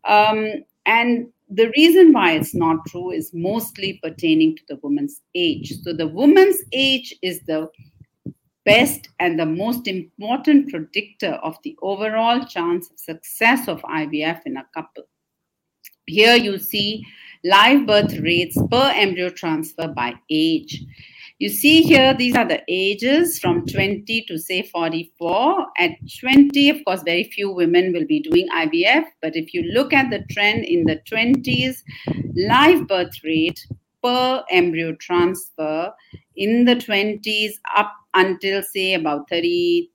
[0.06, 5.74] Um, and the reason why it's not true is mostly pertaining to the woman's age.
[5.84, 7.70] So the woman's age is the
[8.66, 14.58] best and the most important predictor of the overall chance of success of ivf in
[14.58, 15.04] a couple
[16.06, 17.06] here you see
[17.46, 20.84] live birth rates per embryo transfer by age.
[21.40, 25.66] You see here, these are the ages from 20 to say 44.
[25.78, 29.04] At 20, of course, very few women will be doing IVF.
[29.22, 31.78] But if you look at the trend in the 20s,
[32.36, 33.66] live birth rate
[34.02, 35.92] per embryo transfer
[36.38, 39.90] in the 20s up until say about 30,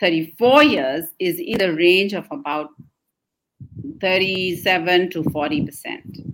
[0.00, 2.70] 34 years is in the range of about
[4.00, 6.28] 37 to 40%.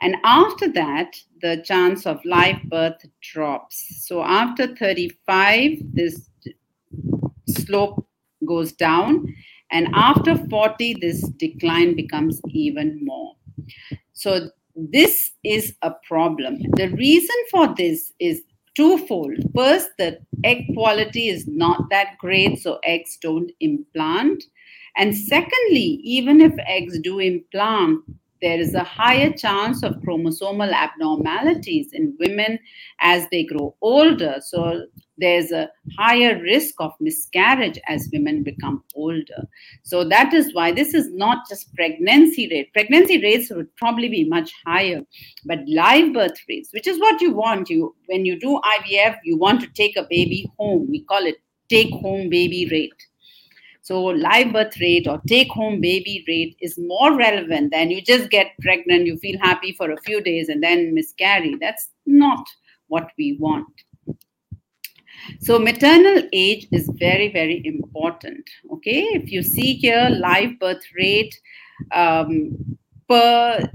[0.00, 4.06] And after that, the chance of live birth drops.
[4.06, 6.28] So after 35, this
[7.48, 8.06] slope
[8.46, 9.34] goes down.
[9.70, 13.34] And after 40, this decline becomes even more.
[14.12, 16.58] So this is a problem.
[16.76, 18.42] The reason for this is
[18.78, 19.34] twofold.
[19.56, 24.44] First, the egg quality is not that great, so eggs don't implant.
[24.96, 28.02] And secondly, even if eggs do implant,
[28.40, 32.60] there is a higher chance of chromosomal abnormalities in women
[33.00, 34.36] as they grow older.
[34.40, 34.86] So
[35.18, 39.46] there's a higher risk of miscarriage as women become older.
[39.82, 42.72] So that is why this is not just pregnancy rate.
[42.72, 45.02] Pregnancy rates would probably be much higher,
[45.44, 47.68] but live birth rates, which is what you want.
[47.68, 50.88] You when you do IVF, you want to take a baby home.
[50.88, 51.36] We call it
[51.68, 52.92] take home baby rate.
[53.82, 58.28] So, live birth rate or take home baby rate is more relevant than you just
[58.28, 61.56] get pregnant, you feel happy for a few days and then miscarry.
[61.58, 62.44] That's not
[62.88, 63.66] what we want.
[65.40, 68.48] So, maternal age is very, very important.
[68.72, 71.34] Okay, if you see here, live birth rate
[71.94, 73.68] um, per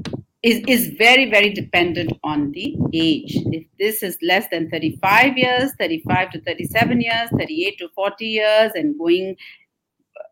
[0.43, 3.33] is, is very, very dependent on the age.
[3.51, 8.71] If this is less than 35 years, 35 to 37 years, 38 to 40 years,
[8.75, 9.37] and going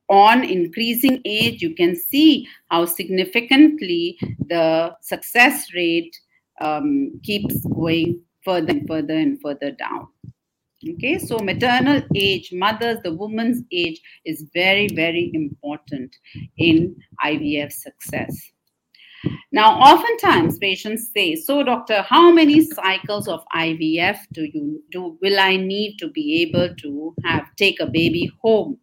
[0.09, 4.17] on increasing age, you can see how significantly
[4.49, 6.13] the success rate
[6.59, 10.07] um, keeps going further and further and further down.
[10.89, 16.15] Okay, so maternal age, mothers, the woman's age is very, very important
[16.57, 18.35] in IVF success.
[19.51, 25.19] Now, oftentimes patients say, "So, doctor, how many cycles of IVF do you do?
[25.21, 28.79] Will I need to be able to have take a baby home?"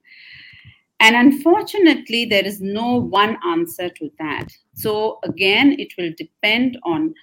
[1.01, 4.49] And unfortunately, there is no one answer to that.
[4.75, 7.15] So, again, it will depend on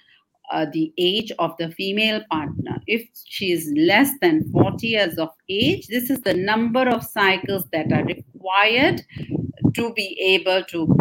[0.50, 2.80] uh, the age of the female partner.
[2.86, 7.64] If she is less than 40 years of age, this is the number of cycles
[7.72, 9.02] that are required
[9.74, 10.96] to be able to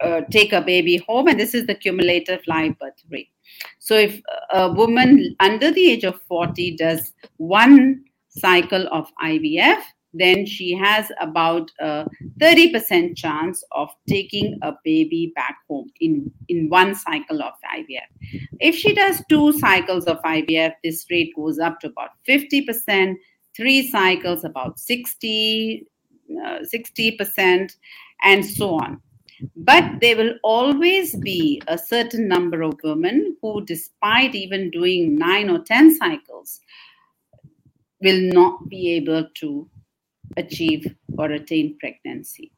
[0.00, 3.28] uh, take a baby home, and this is the cumulative live birth rate.
[3.78, 4.20] So, if
[4.52, 9.80] a woman under the age of 40 does one cycle of IVF,
[10.14, 12.06] then she has about a
[12.38, 18.40] 30% chance of taking a baby back home in, in one cycle of IVF.
[18.60, 23.16] If she does two cycles of IVF, this rate goes up to about 50%,
[23.56, 25.86] three cycles about 60,
[26.44, 27.76] uh, 60%,
[28.22, 29.00] and so on.
[29.56, 35.50] But there will always be a certain number of women who, despite even doing nine
[35.50, 36.60] or 10 cycles,
[38.00, 39.68] will not be able to
[40.36, 42.52] achieve or attain pregnancy.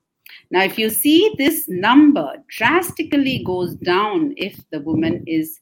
[0.51, 5.61] Now, if you see this number drastically goes down if the woman is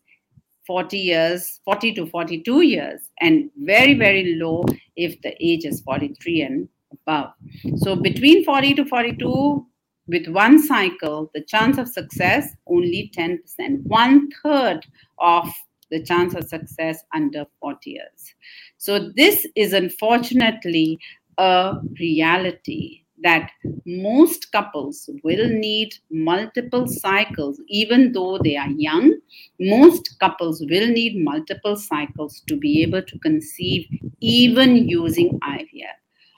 [0.66, 4.64] 40 years, 40 to 42 years, and very, very low
[4.96, 7.32] if the age is 43 and above.
[7.76, 9.66] So, between 40 to 42,
[10.08, 13.38] with one cycle, the chance of success only 10%,
[13.84, 14.86] one third
[15.18, 15.48] of
[15.90, 18.34] the chance of success under 40 years.
[18.78, 20.98] So, this is unfortunately
[21.38, 23.50] a reality that
[23.86, 29.14] most couples will need multiple cycles, even though they are young.
[29.60, 33.86] Most couples will need multiple cycles to be able to conceive,
[34.20, 35.96] even using IVF.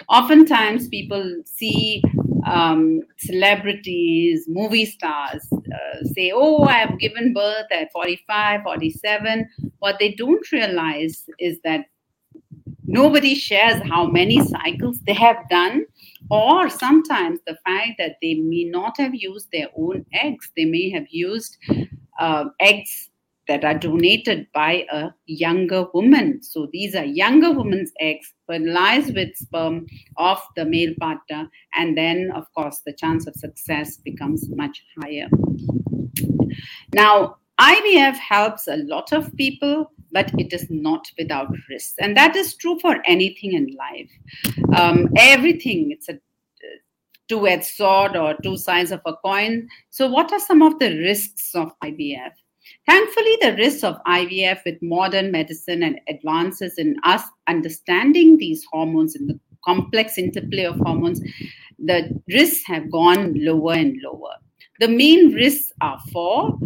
[0.09, 2.03] Oftentimes, people see
[2.47, 9.49] um, celebrities, movie stars uh, say, Oh, I have given birth at 45, 47.
[9.79, 11.87] What they don't realize is that
[12.95, 15.85] nobody shares how many cycles they have done
[16.31, 20.51] or sometimes the fact that they may not have used their own eggs.
[20.57, 21.57] They may have used
[22.19, 23.11] uh, eggs
[23.49, 26.43] that are donated by a younger woman.
[26.43, 29.87] So these are younger woman's eggs fertilized with sperm
[30.17, 35.29] of the male partner and then of course the chance of success becomes much higher.
[36.95, 41.97] Now ivf helps a lot of people but it is not without risks.
[41.99, 44.11] And that is true for anything in life.
[44.75, 46.19] Um, everything, it's a
[47.29, 49.69] two edged sword or two sides of a coin.
[49.91, 52.33] So, what are some of the risks of IVF?
[52.87, 59.17] Thankfully, the risks of IVF with modern medicine and advances in us understanding these hormones
[59.17, 61.21] and the complex interplay of hormones,
[61.79, 64.35] the risks have gone lower and lower.
[64.81, 66.59] The main risks are four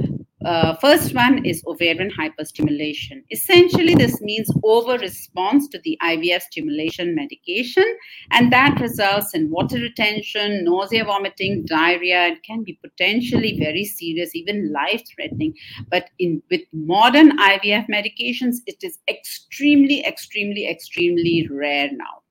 [0.45, 3.25] uh, first one is ovarian hyperstimulation.
[3.31, 7.85] Essentially, this means over response to the IVF stimulation medication,
[8.31, 12.29] and that results in water retention, nausea, vomiting, diarrhea.
[12.29, 15.55] It can be potentially very serious, even life threatening.
[15.91, 22.23] But in with modern IVF medications, it is extremely, extremely, extremely rare now.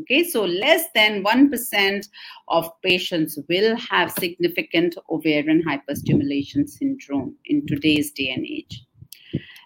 [0.00, 2.08] Okay, so less than 1%
[2.48, 8.84] of patients will have significant ovarian hyperstimulation syndrome in today's day and age.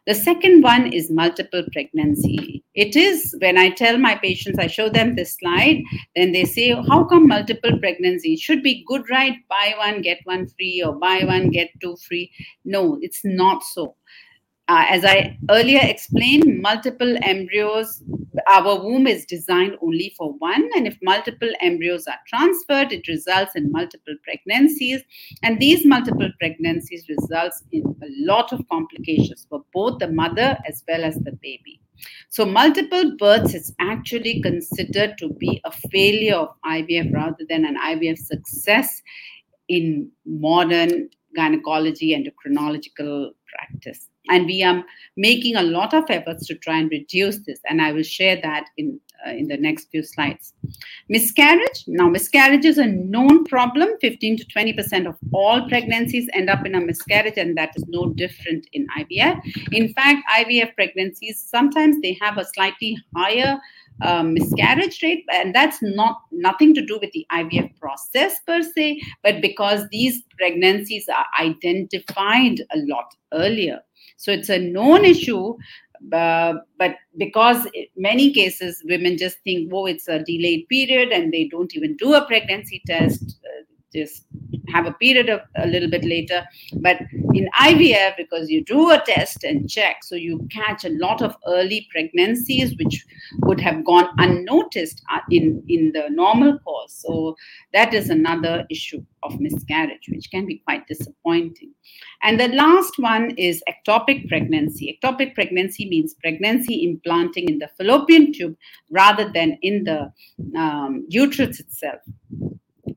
[0.07, 2.65] The second one is multiple pregnancy.
[2.75, 5.83] It is when I tell my patients, I show them this slide,
[6.17, 8.35] then they say, How come multiple pregnancy?
[8.37, 9.37] Should be good, right?
[9.49, 12.33] Buy one, get one free, or buy one, get two free.
[12.65, 13.95] No, it's not so.
[14.67, 18.03] Uh, as I earlier explained, multiple embryos,
[18.49, 20.69] our womb is designed only for one.
[20.75, 25.03] And if multiple embryos are transferred, it results in multiple pregnancies.
[25.43, 30.83] And these multiple pregnancies results in a lot of complications for both the mother as
[30.89, 31.81] well as the baby.
[32.31, 37.77] So multiple births is actually considered to be a failure of IVF rather than an
[37.77, 39.03] IVF success
[39.69, 44.85] in modern gynecology and endocrinological practice and we are
[45.17, 48.67] making a lot of efforts to try and reduce this and i will share that
[48.77, 50.53] in uh, in the next few slides.
[51.09, 53.91] Miscarriage now miscarriage is a known problem.
[54.01, 57.85] 15 to 20 percent of all pregnancies end up in a miscarriage and that is
[57.89, 59.41] no different in ivf
[59.73, 63.59] in fact ivf pregnancies sometimes they have a slightly higher
[64.03, 69.01] um, miscarriage rate and that's not nothing to do with the ivf process per se
[69.23, 73.81] but because these pregnancies are identified a lot earlier
[74.17, 75.57] so it's a known issue,
[76.13, 81.49] uh, but because many cases women just think, oh, it's a delayed period and they
[81.49, 84.25] don't even do a pregnancy test, uh, just
[84.69, 86.45] have a period of a little bit later.
[86.77, 87.01] But
[87.35, 91.37] in IVF, because you do a test and check, so you catch a lot of
[91.47, 93.05] early pregnancies which
[93.43, 96.95] would have gone unnoticed uh, in, in the normal course.
[97.07, 97.37] So
[97.73, 101.73] that is another issue of miscarriage, which can be quite disappointing.
[102.23, 104.99] And the last one is ectopic pregnancy.
[105.03, 108.57] Ectopic pregnancy means pregnancy implanting in the fallopian tube
[108.91, 110.13] rather than in the
[110.57, 112.01] um, uterus itself.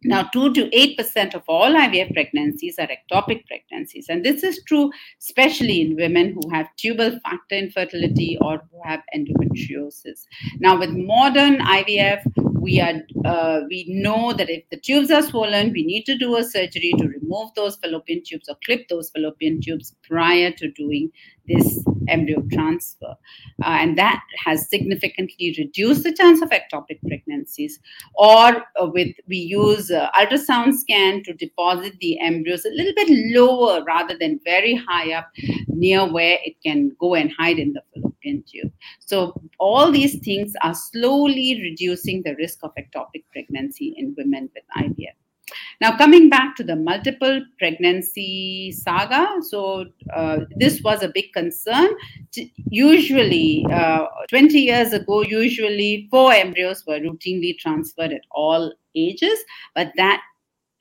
[0.03, 4.07] Now, 2 to 8% of all IVF pregnancies are ectopic pregnancies.
[4.09, 9.01] And this is true especially in women who have tubal factor infertility or who have
[9.15, 10.25] endometriosis.
[10.59, 12.23] Now, with modern IVF,
[12.66, 12.95] we are
[13.26, 16.93] uh, we know that if the tubes are swollen, we need to do a surgery
[16.97, 21.11] to remove those fallopian tubes or clip those fallopian tubes prior to doing
[21.47, 23.13] this embryo transfer.
[23.63, 27.80] Uh, and that has significantly reduced the chance of ectopic pregnancies.
[28.16, 33.09] Or uh, with we use uh, ultrasound scan to deposit the embryos a little bit
[33.38, 35.30] lower rather than very high up
[35.68, 38.71] near where it can go and hide in the fallopian tube.
[38.99, 44.63] So all these things are slowly reducing the risk of ectopic pregnancy in women with
[44.78, 45.15] IVF.
[45.80, 51.89] Now, coming back to the multiple pregnancy saga, so uh, this was a big concern.
[52.69, 59.38] Usually, uh, 20 years ago, usually four embryos were routinely transferred at all ages,
[59.76, 60.21] but that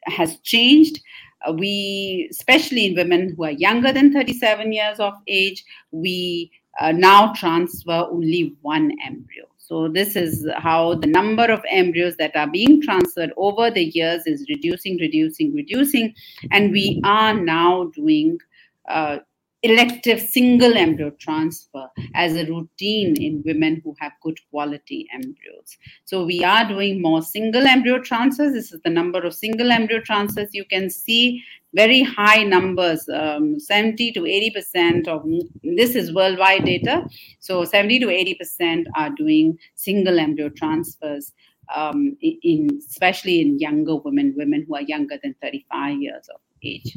[0.04, 1.00] has changed.
[1.46, 6.50] Uh, we, especially in women who are younger than 37 years of age, we
[6.80, 9.44] uh, now transfer only one embryo.
[9.58, 14.26] So this is how the number of embryos that are being transferred over the years
[14.26, 16.14] is reducing, reducing, reducing,
[16.50, 18.38] and we are now doing
[18.88, 19.18] uh,
[19.64, 25.78] elective single embryo transfer as a routine in women who have good quality embryos.
[26.04, 28.52] So we are doing more single embryo transfers.
[28.52, 30.50] This is the number of single embryo transfers.
[30.52, 31.42] You can see
[31.72, 35.24] very high numbers, um, 70 to 80% of
[35.62, 37.02] this is worldwide data.
[37.40, 41.32] So 70 to 80% are doing single embryo transfers.
[41.74, 46.96] Um, in especially in younger women, women who are younger than 35 years of age.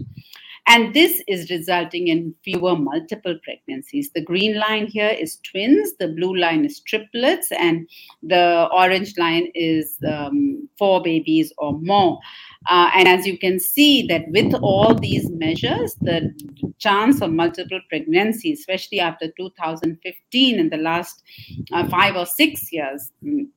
[0.69, 4.11] And this is resulting in fewer multiple pregnancies.
[4.13, 7.87] The green line here is twins, the blue line is triplets, and
[8.21, 12.19] the orange line is um, four babies or more.
[12.69, 16.33] Uh, and as you can see that with all these measures, the
[16.79, 21.23] chance of multiple pregnancy, especially after 2015 in the last
[21.71, 23.47] uh, five or six years, mm,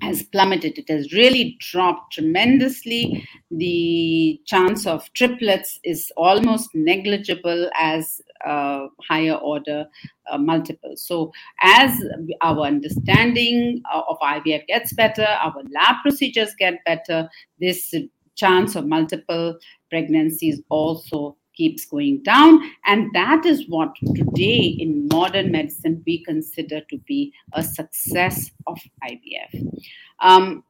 [0.00, 0.78] has plummeted.
[0.78, 3.26] It has really dropped tremendously.
[3.50, 9.86] The chance of triplets is almost negligible as uh, higher order
[10.30, 11.06] uh, multiples.
[11.06, 11.32] So,
[11.62, 12.02] as
[12.40, 17.28] our understanding of IVF gets better, our lab procedures get better,
[17.60, 17.94] this
[18.34, 19.58] chance of multiple
[19.90, 22.60] pregnancies also keeps going down.
[22.86, 28.78] And that is what today in modern medicine we consider to be a success of
[29.04, 29.82] IVF.
[30.20, 30.64] Um,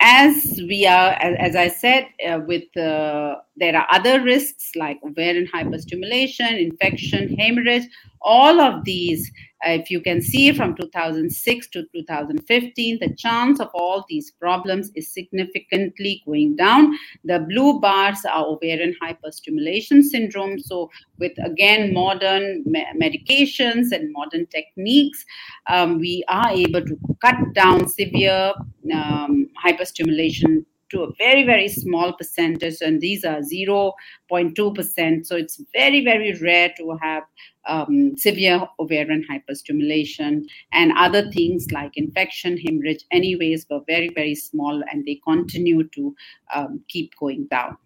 [0.00, 5.46] as we are, as, I said, uh, with uh, there are other risks like ovarian
[5.46, 7.84] hyperstimulation, infection, hemorrhage.
[8.20, 9.30] All of these
[9.70, 15.12] if you can see from 2006 to 2015, the chance of all these problems is
[15.12, 16.96] significantly going down.
[17.24, 20.58] The blue bars are ovarian hyperstimulation syndrome.
[20.58, 25.24] So, with again modern me- medications and modern techniques,
[25.68, 28.52] um, we are able to cut down severe
[28.92, 36.04] um, hyperstimulation to a very very small percentage and these are 0.2% so it's very
[36.04, 37.24] very rare to have
[37.66, 44.82] um, severe ovarian hyperstimulation and other things like infection hemorrhage anyways were very very small
[44.90, 46.14] and they continue to
[46.54, 47.76] um, keep going down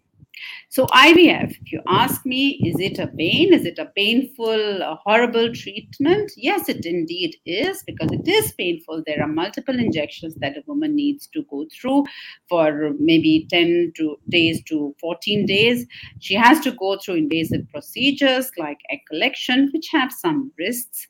[0.69, 3.53] so, IVF, if you ask me, is it a pain?
[3.53, 6.31] Is it a painful, a horrible treatment?
[6.37, 9.03] Yes, it indeed is because it is painful.
[9.05, 12.05] There are multiple injections that a woman needs to go through
[12.47, 15.85] for maybe 10 to days to 14 days.
[16.19, 21.05] She has to go through invasive procedures like egg collection, which have some risks.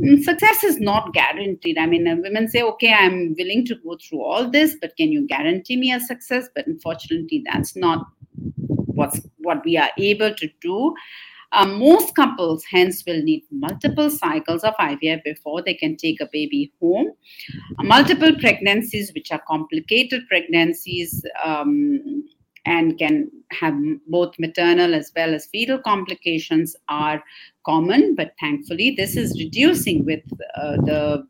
[0.00, 1.76] Mm, success is not guaranteed.
[1.76, 5.26] I mean, women say, okay, I'm willing to go through all this, but can you
[5.26, 6.48] guarantee me a success?
[6.54, 8.06] But unfortunately, that's not
[8.56, 10.94] what's what we are able to do.
[11.52, 16.28] Um, most couples hence will need multiple cycles of IVF before they can take a
[16.32, 17.12] baby home.
[17.78, 22.24] Uh, multiple pregnancies, which are complicated pregnancies, um,
[22.66, 23.74] and can have
[24.08, 27.22] both maternal as well as fetal complications, are
[27.64, 28.16] common.
[28.16, 30.24] But thankfully, this is reducing with
[30.56, 31.22] uh, the uh,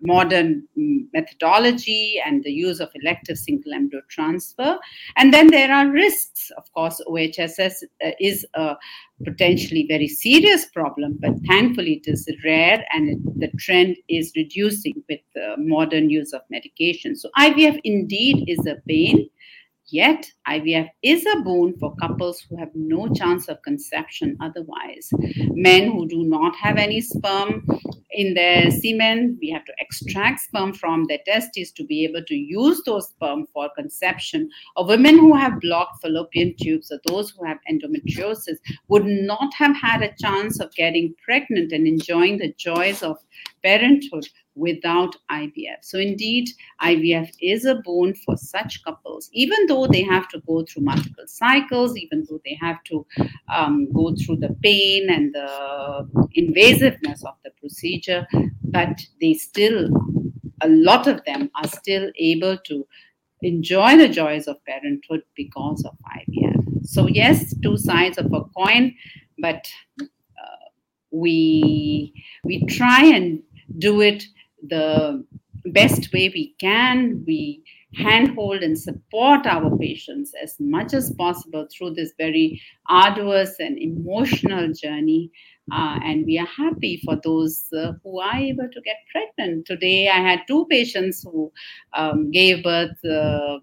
[0.00, 4.78] modern mm, methodology and the use of elective single embryo transfer.
[5.16, 6.50] And then there are risks.
[6.56, 8.76] Of course, OHSS uh, is a
[9.24, 15.02] potentially very serious problem, but thankfully it is rare and it, the trend is reducing
[15.08, 15.20] with
[15.58, 17.16] modern use of medication.
[17.16, 19.28] So IVF indeed is a pain.
[19.92, 25.10] Yet, IVF is a boon for couples who have no chance of conception otherwise.
[25.36, 27.66] Men who do not have any sperm
[28.12, 32.34] in their semen, we have to extract sperm from their testes to be able to
[32.36, 34.48] use those sperm for conception.
[34.76, 39.74] Or women who have blocked fallopian tubes or those who have endometriosis would not have
[39.76, 43.16] had a chance of getting pregnant and enjoying the joys of
[43.62, 45.82] parenthood without IVF.
[45.82, 46.48] So, indeed,
[46.82, 51.24] IVF is a boon for such couples, even though they have to go through multiple
[51.26, 53.06] cycles, even though they have to
[53.52, 58.26] um, go through the pain and the invasiveness of the procedure,
[58.64, 59.88] but they still,
[60.62, 62.86] a lot of them are still able to
[63.42, 66.84] enjoy the joys of parenthood because of IVF.
[66.84, 68.94] So, yes, two sides of a coin,
[69.38, 69.66] but
[70.00, 70.68] uh,
[71.10, 72.12] we
[72.44, 73.42] we try and
[73.78, 74.24] do it
[74.68, 75.24] the
[75.66, 77.24] best way we can.
[77.26, 77.62] We
[77.94, 84.72] handhold and support our patients as much as possible through this very arduous and emotional
[84.72, 85.30] journey.
[85.72, 89.66] Uh, and we are happy for those uh, who are able to get pregnant.
[89.66, 91.52] Today, I had two patients who
[91.94, 93.04] um, gave birth.
[93.04, 93.58] Uh,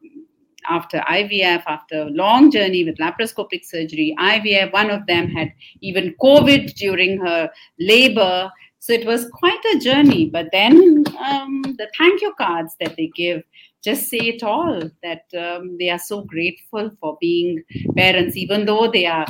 [0.69, 6.13] after IVF, after a long journey with laparoscopic surgery, IVF, one of them had even
[6.21, 8.51] COVID during her labor
[8.87, 10.29] So it was quite a journey.
[10.29, 13.43] But then um, the thank you cards that they give
[13.83, 17.63] just say it all that um, they are so grateful for being
[17.97, 19.27] parents, even though they are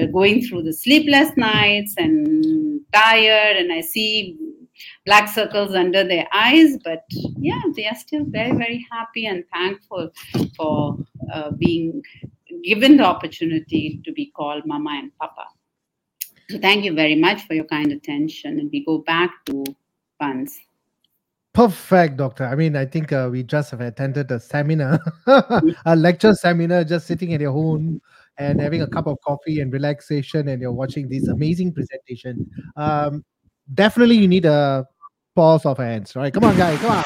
[0.00, 4.38] uh, going through the sleepless nights and tired, and I see
[5.06, 6.78] black circles under their eyes.
[6.84, 10.10] But yeah, they are still very, very happy and thankful
[10.56, 10.96] for
[11.34, 12.00] uh, being
[12.62, 15.46] given the opportunity to be called Mama and Papa.
[16.50, 18.58] So thank you very much for your kind attention.
[18.58, 19.64] And we go back to
[20.20, 20.58] Vance.
[21.52, 22.44] Perfect, doctor.
[22.44, 24.98] I mean, I think uh, we just have attended a seminar,
[25.86, 28.00] a lecture seminar, just sitting at your home
[28.38, 32.48] and having a cup of coffee and relaxation, and you're watching this amazing presentation.
[32.76, 33.24] Um,
[33.74, 34.86] definitely, you need a
[35.36, 36.32] pause of hands, right?
[36.32, 37.04] Come on, guys, come on.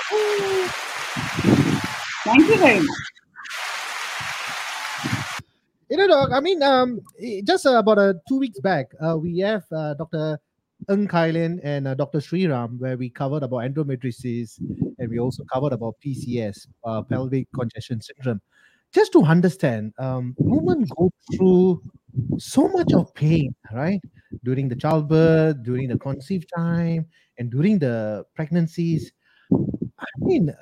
[2.24, 3.14] Thank you very much.
[5.90, 7.00] You know, doc, I mean, um,
[7.44, 10.38] just uh, about uh, two weeks back, uh, we have uh, Dr.
[10.88, 12.18] Ng Kailin and uh, Dr.
[12.18, 14.58] Sriram, where we covered about endometriosis
[14.98, 18.40] and we also covered about PCS, uh, pelvic congestion syndrome.
[18.92, 21.82] Just to understand, um, women go through
[22.38, 24.00] so much of pain, right?
[24.44, 27.06] During the childbirth, during the conceived time,
[27.38, 29.12] and during the pregnancies.
[29.52, 30.54] I mean,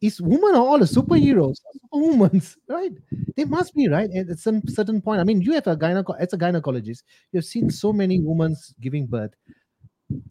[0.00, 2.92] is women are all the superheroes, superwomen, right?
[3.36, 5.20] They must be right at some certain point.
[5.20, 9.06] I mean, you have a gyneco as a gynecologist, you've seen so many women giving
[9.06, 9.34] birth.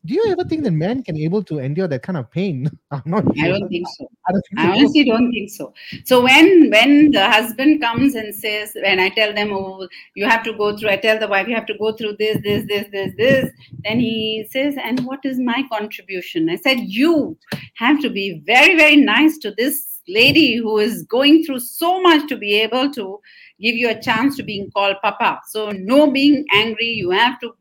[0.06, 2.70] Do you ever think that men can able to endure that kind of pain?
[2.92, 3.24] I'm not.
[3.40, 4.08] I don't think so.
[4.28, 5.74] I, don't think I honestly don't think so.
[6.04, 10.44] So when when the husband comes and says, when I tell them, oh, you have
[10.44, 12.88] to go through, I tell the wife, you have to go through this, this, this,
[12.92, 13.52] this, this.
[13.84, 16.50] Then he says, and what is my contribution?
[16.50, 17.38] I said, you
[17.76, 22.28] have to be very, very nice to this lady who is going through so much
[22.28, 23.20] to be able to
[23.62, 25.40] give you a chance to being called papa.
[25.48, 26.88] So no being angry.
[26.88, 27.54] You have to,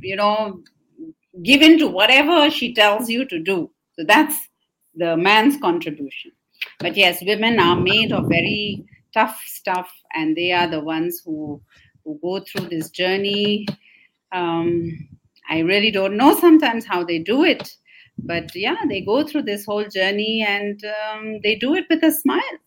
[0.00, 0.62] you know,
[1.42, 3.70] give in to whatever she tells you to do.
[3.94, 4.36] So that's
[4.94, 6.32] the man's contribution.
[6.78, 11.60] But yes, women are made of very tough stuff, and they are the ones who
[12.04, 13.66] who go through this journey.
[14.32, 15.08] Um,
[15.48, 17.76] I really don't know sometimes how they do it,
[18.18, 22.12] but yeah, they go through this whole journey and um, they do it with a
[22.12, 22.58] smile.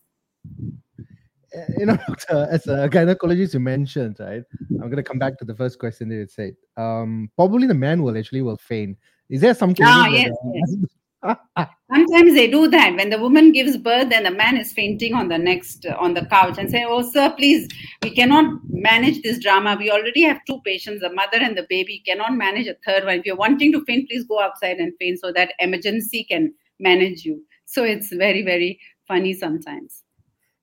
[1.78, 1.98] You know,
[2.30, 4.44] as a gynecologist, you mentioned, right?
[4.72, 6.56] I'm going to come back to the first question that you said.
[6.78, 8.98] Um, probably the man will actually will faint.
[9.30, 9.74] Is there some?
[9.82, 10.76] Ah, yes, yes.
[11.92, 15.28] Sometimes they do that when the woman gives birth, and the man is fainting on
[15.28, 17.68] the next uh, on the couch and say, "Oh, sir, please,
[18.04, 19.76] we cannot manage this drama.
[19.80, 22.04] We already have two patients, the mother and the baby.
[22.06, 23.20] Cannot manage a third one.
[23.20, 27.26] If you're wanting to faint, please go outside and faint so that emergency can manage
[27.26, 30.05] you." So it's very very funny sometimes.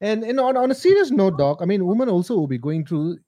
[0.03, 2.85] And, and on, on a serious note, Doc, I mean, women also will be going
[2.85, 3.19] through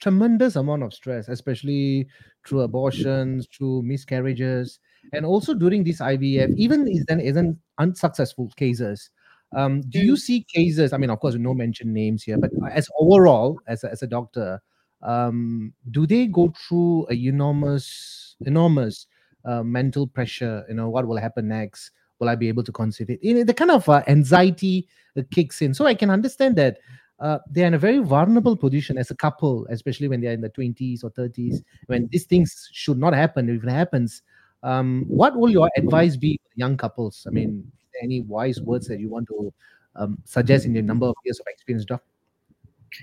[0.00, 2.06] tremendous amount of stress, especially
[2.46, 4.78] through abortions, through miscarriages,
[5.12, 9.10] and also during this IVF, even is then isn't unsuccessful cases.
[9.56, 10.18] Um, do you mm.
[10.18, 10.92] see cases?
[10.92, 14.06] I mean, of course, no mention names here, but as overall, as a, as a
[14.06, 14.62] doctor,
[15.02, 19.06] um, do they go through a enormous, enormous
[19.44, 20.64] uh, mental pressure?
[20.68, 21.90] You know, what will happen next?
[22.20, 23.18] Will I be able to conceive it?
[23.22, 24.86] You know, the kind of uh, anxiety
[25.32, 25.74] kicks in.
[25.74, 26.78] So I can understand that
[27.18, 30.48] uh, they're in a very vulnerable position as a couple, especially when they're in the
[30.50, 33.48] 20s or 30s, when these things should not happen.
[33.48, 34.22] If it happens,
[34.62, 37.26] um, what will your advice be for young couples?
[37.26, 37.70] I mean,
[38.02, 39.52] any wise words that you want to
[39.96, 42.02] um, suggest in your number of years of experience, Doc?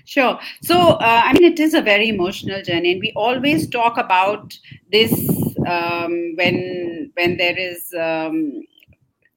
[0.04, 0.38] Sure.
[0.62, 4.58] So, uh, I mean, it is a very emotional journey, and we always talk about
[4.92, 5.12] this
[5.66, 8.62] um, when when there is um,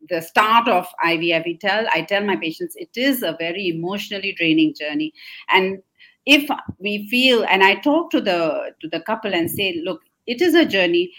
[0.10, 4.34] the start of IVF, we tell I tell my patients it is a very emotionally
[4.34, 5.14] draining journey,
[5.49, 5.82] and
[6.26, 6.49] if
[6.80, 10.56] we feel, and I talk to the to the couple and say, look, it is
[10.56, 11.12] a journey.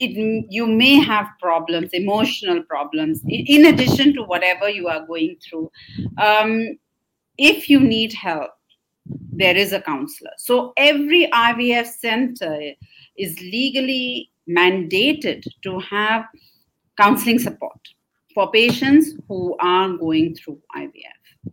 [0.00, 5.70] It, you may have problems, emotional problems, in addition to whatever you are going through.
[6.18, 6.78] Um,
[7.38, 8.50] if you need help,
[9.06, 10.32] there is a counselor.
[10.36, 12.72] So every IVF center
[13.16, 16.24] is legally mandated to have
[16.96, 17.78] counseling support
[18.34, 21.52] for patients who are going through IVF.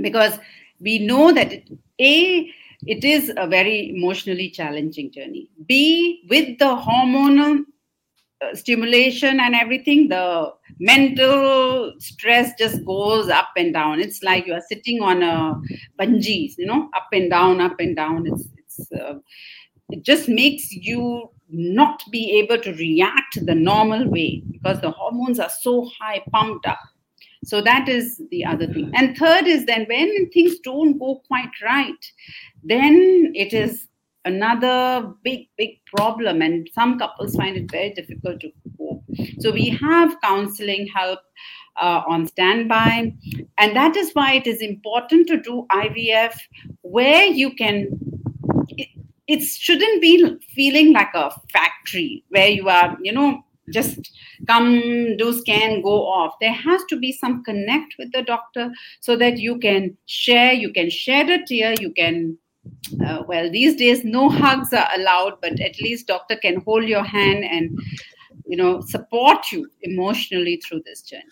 [0.00, 0.38] Because
[0.80, 1.70] we know that it,
[2.00, 2.50] A,
[2.86, 5.48] it is a very emotionally challenging journey.
[5.66, 7.64] B, with the hormonal
[8.42, 14.00] uh, stimulation and everything, the mental stress just goes up and down.
[14.00, 15.60] It's like you are sitting on a
[15.98, 18.26] bungee, you know, up and down, up and down.
[18.26, 19.18] It's, it's uh,
[19.92, 25.38] it just makes you not be able to react the normal way because the hormones
[25.38, 26.80] are so high pumped up
[27.44, 31.50] so that is the other thing and third is then when things don't go quite
[31.62, 32.12] right
[32.64, 33.88] then it is
[34.24, 39.04] another big, big problem, and some couples find it very difficult to cope.
[39.40, 41.20] So we have counseling help
[41.80, 43.14] uh, on standby,
[43.58, 46.34] and that is why it is important to do IVF
[46.82, 47.88] where you can.
[49.32, 54.12] It, shouldn't be feeling like a factory where you are, you know, just
[54.46, 56.34] come do scan go off.
[56.40, 58.70] There has to be some connect with the doctor
[59.00, 62.36] so that you can share you can share a tear you can
[63.06, 67.04] uh, well these days no hugs are allowed but at least doctor can hold your
[67.04, 67.78] hand and
[68.46, 71.22] you know support you emotionally through this journey.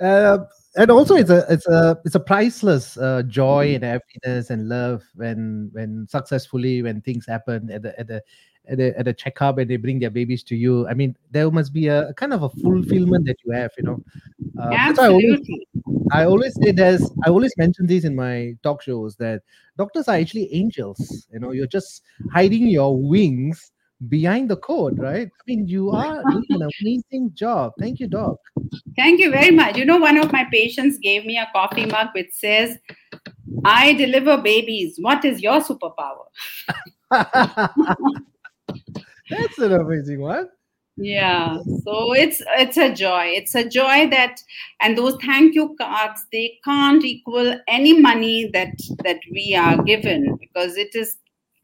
[0.00, 0.38] Uh,
[0.76, 5.04] and also it's a it's a it's a priceless uh, joy and happiness and love
[5.14, 8.22] when when successfully when things happen at the at the
[8.66, 10.88] at a, at a checkup and they bring their babies to you.
[10.88, 13.84] I mean there must be a, a kind of a fulfillment that you have you
[13.84, 14.02] know.
[14.60, 15.66] Uh, Absolutely.
[15.84, 19.42] I always, I always say there's i always mention this in my talk shows that
[19.78, 21.52] doctors are actually angels you know.
[21.52, 22.02] You're just
[22.32, 23.70] hiding your wings
[24.08, 25.28] behind the code right?
[25.28, 27.72] I mean you are doing an amazing job.
[27.78, 28.36] Thank you doc.
[28.96, 29.76] Thank you very much.
[29.76, 32.78] You know one of my patients gave me a coffee mug which says
[33.64, 34.96] i deliver babies.
[35.00, 36.26] What is your superpower?
[39.30, 40.48] That's an amazing one.
[40.96, 43.24] Yeah, so it's it's a joy.
[43.26, 44.40] It's a joy that,
[44.80, 50.36] and those thank you cards they can't equal any money that that we are given
[50.36, 51.16] because it is,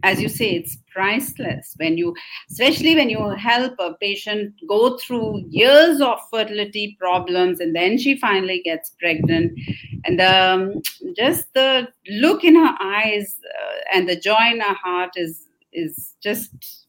[0.02, 1.74] as you say, it's priceless.
[1.76, 2.14] When you,
[2.50, 8.16] especially when you help a patient go through years of fertility problems and then she
[8.18, 9.58] finally gets pregnant,
[10.04, 10.82] and um,
[11.16, 16.14] just the look in her eyes uh, and the joy in her heart is is
[16.22, 16.86] just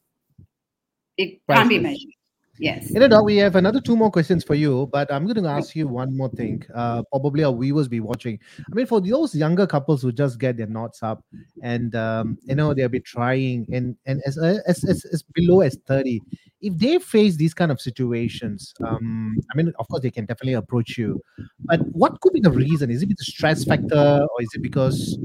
[1.18, 2.12] it can't be measured.
[2.62, 2.92] Yes.
[2.92, 5.76] You know, we have another two more questions for you, but I'm going to ask
[5.76, 6.64] you one more thing.
[6.76, 8.40] Uh, probably our viewers be watching.
[8.60, 11.26] I mean, for those younger couples who just get their knots up,
[11.64, 15.76] and um, you know they'll be trying, and and as, as as, as below as
[15.88, 16.22] thirty,
[16.62, 20.54] if they face these kind of situations, um, I mean, of course they can definitely
[20.54, 21.20] approach you,
[21.62, 22.92] but what could be the reason?
[22.92, 25.18] Is it the stress factor, or is it because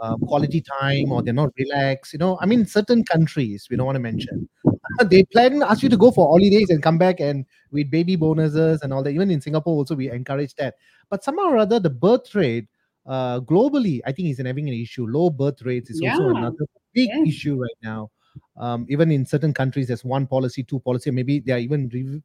[0.00, 2.12] uh, quality time or they're not relaxed.
[2.12, 4.48] You know, I mean, certain countries we don't want to mention,
[5.10, 8.82] they plan ask you to go for holidays and come back and with baby bonuses
[8.82, 9.10] and all that.
[9.10, 10.74] Even in Singapore, also we encourage that.
[11.10, 12.68] But somehow or other, the birth rate
[13.06, 15.06] uh, globally, I think is having an issue.
[15.06, 16.12] Low birth rates is yeah.
[16.12, 17.24] also another big yeah.
[17.24, 18.10] issue right now.
[18.56, 22.22] Um, even in certain countries, there's one policy, two policy, maybe they are even re-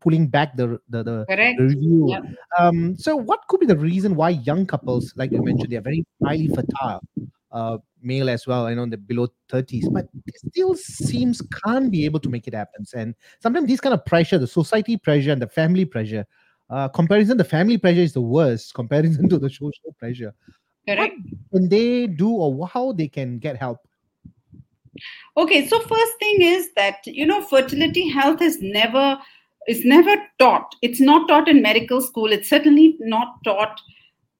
[0.00, 2.06] pulling back the the, the, the review.
[2.08, 2.22] Yep.
[2.58, 5.82] Um, so, what could be the reason why young couples, like you mentioned, they are
[5.82, 7.02] very highly fertile,
[7.52, 12.20] uh, male as well, I know the below 30s, but still seems can't be able
[12.20, 12.84] to make it happen.
[12.94, 16.26] And sometimes these kind of pressure, the society pressure and the family pressure,
[16.70, 20.34] uh, comparison, the family pressure is the worst comparison to the social pressure.
[20.86, 21.14] Correct.
[21.50, 23.78] What can they do or how they can get help?
[25.36, 29.18] Okay, so first thing is that you know fertility health is never
[29.68, 30.74] is never taught.
[30.82, 32.32] It's not taught in medical school.
[32.32, 33.80] It's certainly not taught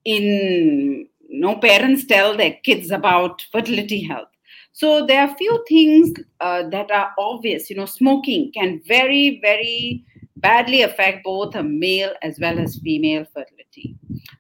[0.05, 4.29] in no parents tell their kids about fertility health.
[4.73, 7.71] So there are few things uh, that are obvious.
[7.71, 10.05] You know, smoking can very, very
[10.37, 13.97] badly affect both a male as well as female fertility.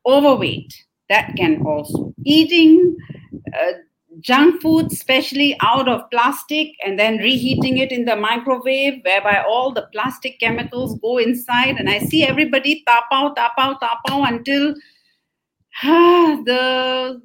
[0.06, 0.74] Overweight
[1.08, 2.96] that can also eating.
[3.54, 3.72] Uh,
[4.20, 9.72] junk food, especially out of plastic, and then reheating it in the microwave, whereby all
[9.72, 11.76] the plastic chemicals go inside.
[11.76, 14.74] And I see everybody tap out, tap out, tap out until
[15.82, 17.22] ah, the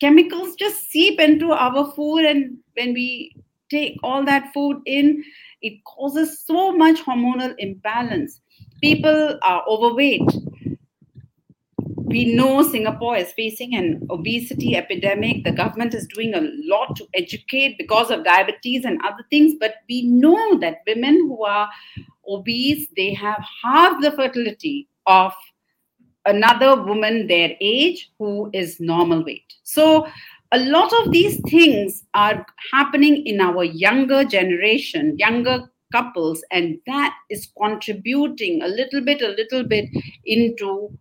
[0.00, 2.24] chemicals just seep into our food.
[2.24, 3.34] And when we
[3.70, 5.24] take all that food in,
[5.62, 8.40] it causes so much hormonal imbalance.
[8.82, 10.22] People are overweight
[12.16, 15.44] we know Singapore is facing an obesity epidemic.
[15.44, 19.74] The government is doing a lot to educate because of diabetes and other things, but
[19.86, 21.68] we know that women who are
[22.26, 25.34] obese, they have half the fertility of
[26.24, 29.52] another woman their age who is normal weight.
[29.64, 30.06] So
[30.52, 37.14] a lot of these things are happening in our younger generation, younger couples, and that
[37.28, 39.90] is contributing a little bit, a little bit
[40.24, 40.96] into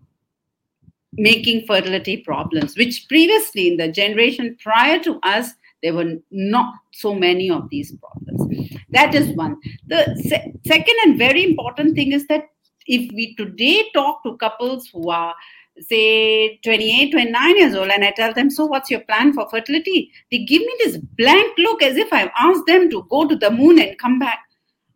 [1.18, 5.51] making fertility problems, which previously in the generation prior to us,
[5.84, 8.70] there were not so many of these problems.
[8.89, 9.57] That is one.
[9.88, 12.45] The se- second and very important thing is that
[12.88, 15.36] if we today talk to couples who are
[15.82, 20.09] say 28 29 years old and i tell them so what's your plan for fertility
[20.32, 23.51] they give me this blank look as if i've asked them to go to the
[23.51, 24.39] moon and come back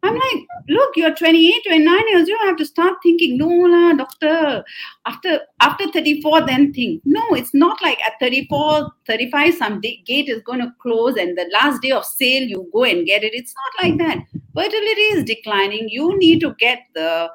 [0.01, 4.63] I'm like, look, you're 28, 29 years, you have to start thinking, no, la, doctor,
[5.05, 7.01] after after 34, then think.
[7.05, 11.37] No, it's not like at 34, 35, some day, gate is going to close and
[11.37, 13.33] the last day of sale, you go and get it.
[13.33, 14.19] It's not like that.
[14.53, 15.89] Fertility is declining.
[15.89, 17.29] You need to get the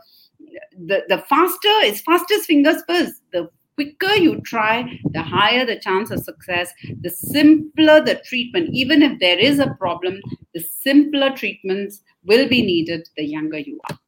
[0.86, 3.20] the, the faster, it's fastest fingers first.
[3.32, 8.70] The quicker you try, the higher the chance of success, the simpler the treatment.
[8.72, 10.20] Even if there is a problem,
[10.54, 13.98] the simpler treatments will be needed the younger you are.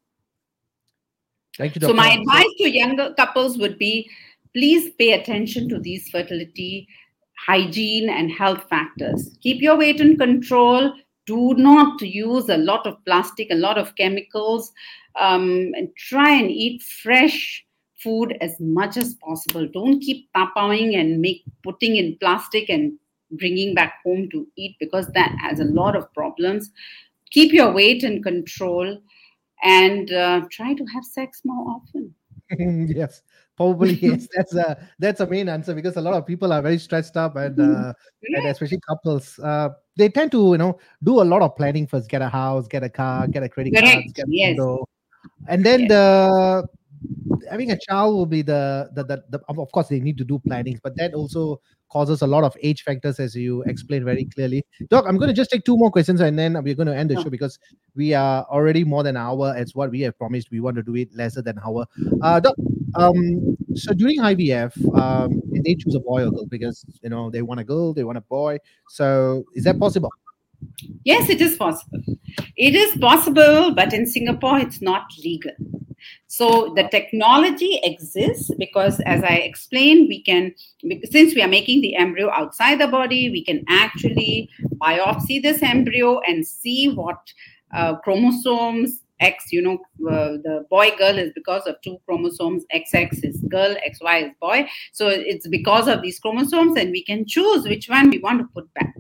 [1.56, 1.90] Thank you, Dr.
[1.90, 4.10] So, my advice to younger couples would be
[4.54, 6.88] please pay attention to these fertility,
[7.46, 9.36] hygiene, and health factors.
[9.42, 10.92] Keep your weight in control.
[11.26, 14.72] Do not use a lot of plastic, a lot of chemicals,
[15.18, 17.65] um, and try and eat fresh
[18.06, 19.68] food as much as possible.
[19.74, 22.98] Don't keep tapaing and make putting in plastic and
[23.32, 26.70] bringing back home to eat because that has a lot of problems
[27.30, 28.98] keep your weight in control
[29.62, 32.14] and uh, try to have sex more often
[32.88, 33.22] yes
[33.56, 36.78] probably yes that's a that's a main answer because a lot of people are very
[36.78, 37.92] stressed up and, uh,
[38.22, 42.08] and especially couples uh, they tend to you know do a lot of planning first
[42.08, 43.92] get a house get a car get a credit Correct.
[43.92, 44.58] card get a yes.
[45.48, 45.88] and then yes.
[45.88, 46.68] the
[47.50, 50.38] having a child will be the, the, the the of course they need to do
[50.38, 51.60] plannings but that also
[51.90, 54.64] causes a lot of age factors as you explained very clearly.
[54.90, 57.10] Doc i'm going to just take two more questions and then we're going to end
[57.10, 57.58] the show because
[57.94, 60.82] we are already more than an hour as what we have promised we want to
[60.82, 61.86] do it lesser than an hour.
[62.22, 62.54] Uh doc
[62.94, 67.42] um so during ivf um they choose a boy or girl because you know they
[67.42, 68.58] want a girl they want a boy.
[68.88, 70.12] So is that possible
[71.04, 72.02] Yes, it is possible.
[72.56, 75.52] It is possible, but in Singapore, it's not legal.
[76.26, 80.54] So the technology exists because, as I explained, we can,
[81.10, 86.20] since we are making the embryo outside the body, we can actually biopsy this embryo
[86.26, 87.18] and see what
[87.74, 89.78] uh, chromosomes X, you know,
[90.10, 92.64] uh, the boy girl is because of two chromosomes.
[92.74, 94.68] XX is girl, XY is boy.
[94.92, 98.48] So it's because of these chromosomes, and we can choose which one we want to
[98.54, 98.94] put back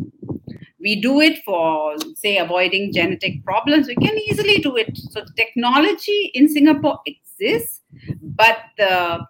[0.86, 4.96] we do it for say avoiding genetic problems we can easily do it.
[4.96, 7.82] So technology in singapore exists
[8.22, 9.26] but the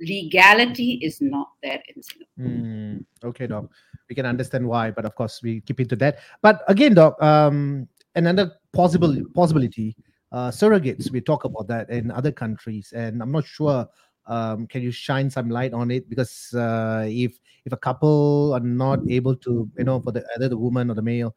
[0.00, 2.46] legality is not there in singapore.
[2.46, 3.70] Mm, okay doc.
[4.08, 6.18] We can understand why but of course we keep into that.
[6.42, 7.86] But again doc um,
[8.16, 9.96] another possible possibility
[10.32, 13.88] uh, surrogates we talk about that in other countries and i'm not sure
[14.28, 16.08] um, can you shine some light on it?
[16.08, 20.48] Because uh, if if a couple are not able to you know for the either
[20.48, 21.34] the woman or the male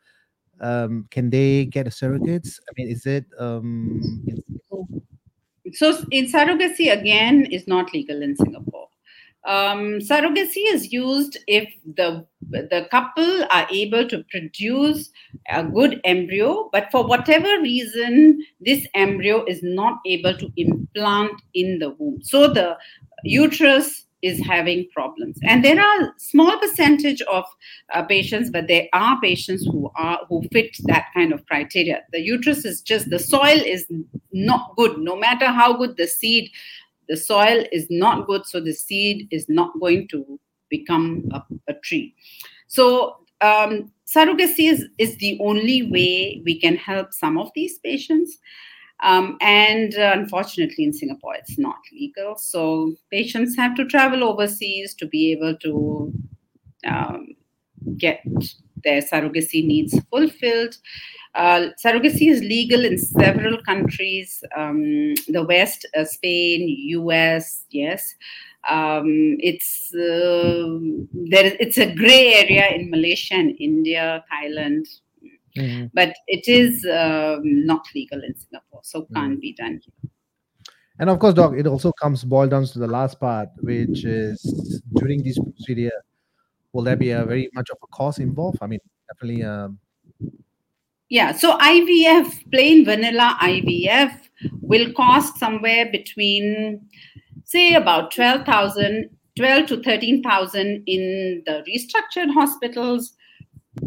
[0.61, 4.01] um, can they get a surrogates i mean is it um,
[5.73, 8.87] so in surrogacy again is not legal in singapore
[9.47, 15.09] um, surrogacy is used if the the couple are able to produce
[15.49, 21.79] a good embryo, but for whatever reason, this embryo is not able to implant in
[21.79, 22.21] the womb.
[22.21, 22.77] So the
[23.23, 25.37] uterus is having problems.
[25.43, 27.43] And there are small percentage of
[27.93, 32.01] uh, patients but there are patients who are who fit that kind of criteria.
[32.11, 33.87] The uterus is just the soil is
[34.31, 34.97] not good.
[34.99, 36.51] No matter how good the seed
[37.11, 40.39] the soil is not good, so the seed is not going to
[40.69, 42.15] become a, a tree.
[42.67, 48.37] So um, surrogacy is, is the only way we can help some of these patients.
[49.03, 52.37] Um, and uh, unfortunately, in Singapore, it's not legal.
[52.37, 56.13] So patients have to travel overseas to be able to
[56.87, 57.27] um,
[57.97, 58.21] get
[58.85, 60.77] their surrogacy needs fulfilled.
[61.33, 68.15] Uh, surrogacy is legal in several countries, um, the West, uh, Spain, US, yes.
[68.69, 70.77] Um, it's uh,
[71.13, 71.55] there.
[71.59, 74.85] It's a gray area in Malaysia and India, Thailand,
[75.57, 75.85] mm-hmm.
[75.93, 79.15] but it is um, not legal in Singapore, so mm-hmm.
[79.15, 80.11] can't be done here.
[80.99, 84.83] And of course, doc, it also comes boiled down to the last part, which is
[84.93, 86.03] during this procedure,
[86.73, 88.59] will there be a very much of a cost involved?
[88.61, 89.43] I mean, definitely.
[89.43, 89.79] Um,
[91.11, 94.17] yeah, so IVF, plain vanilla IVF,
[94.61, 96.87] will cost somewhere between,
[97.43, 103.13] say, about 12,000, 12 to 13,000 in the restructured hospitals,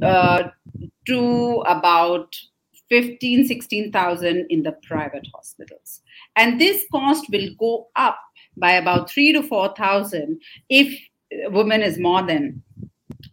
[0.03, 0.51] uh,
[1.07, 2.37] to about
[2.91, 6.03] 15, 16,000 in the private hospitals.
[6.37, 8.19] And this cost will go up
[8.59, 10.39] by about three to 4,000
[10.69, 11.01] if
[11.33, 12.63] a woman is more than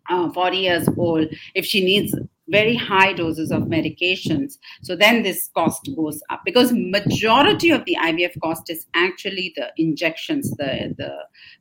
[0.09, 2.15] uh, 40 years old, if she needs
[2.51, 4.57] very high doses of medications.
[4.83, 9.67] So then this cost goes up because majority of the ivf cost is actually the
[9.77, 11.11] injections the the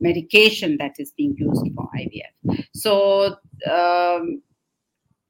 [0.00, 3.36] medication that is being used for ivf so
[3.70, 4.42] um,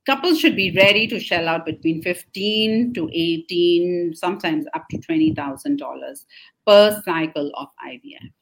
[0.07, 6.25] couples should be ready to shell out between 15 to 18 sometimes up to $20000
[6.67, 8.33] per cycle of ivf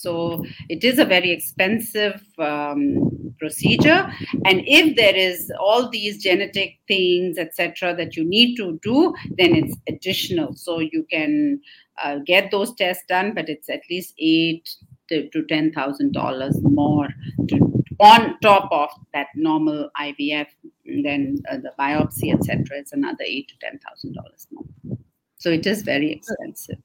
[0.00, 4.10] so it is a very expensive um, procedure.
[4.44, 9.54] And if there is all these genetic things, etc., that you need to do, then
[9.54, 10.54] it's additional.
[10.54, 11.60] So you can
[12.02, 14.68] uh, get those tests done, but it's at least eight
[15.08, 17.08] to, to ten thousand dollars more
[17.48, 17.56] to,
[18.00, 20.46] on top of that normal IVF.
[20.84, 24.98] Then uh, the biopsy, etc., is another eight to ten thousand dollars more.
[25.38, 26.78] So it is very expensive.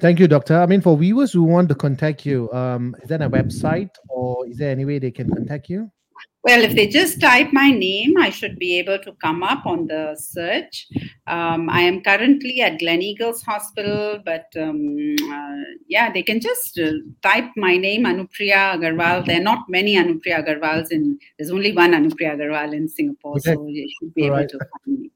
[0.00, 0.58] Thank you, doctor.
[0.58, 4.46] I mean, for viewers who want to contact you, um, is there a website or
[4.46, 5.90] is there any way they can contact you?
[6.44, 9.86] Well, if they just type my name, I should be able to come up on
[9.86, 10.88] the search.
[11.28, 16.90] Um, I am currently at Gleneagles Hospital, but um, uh, yeah, they can just uh,
[17.22, 19.24] type my name, Anupriya Agarwal.
[19.24, 21.16] There are not many Anupriya Agarwals in.
[21.38, 23.54] There's only one Anupriya Agarwal in Singapore, okay.
[23.54, 24.48] so you should be All able right.
[24.48, 25.10] to find me.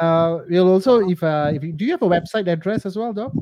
[0.00, 3.12] Uh, we'll also, if uh, if you, do you have a website address as well,
[3.12, 3.32] Doc?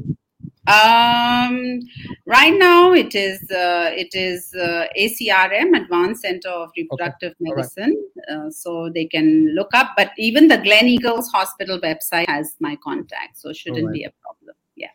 [0.68, 1.80] Um,
[2.24, 7.36] right now, it is uh, it is uh, ACRM, Advanced Center of Reproductive okay.
[7.40, 8.00] Medicine.
[8.28, 8.36] Right.
[8.36, 9.90] Uh, so they can look up.
[9.96, 13.92] But even the Gleneagles Hospital website has my contact, so shouldn't right.
[13.92, 14.54] be a problem.
[14.76, 14.90] Yeah.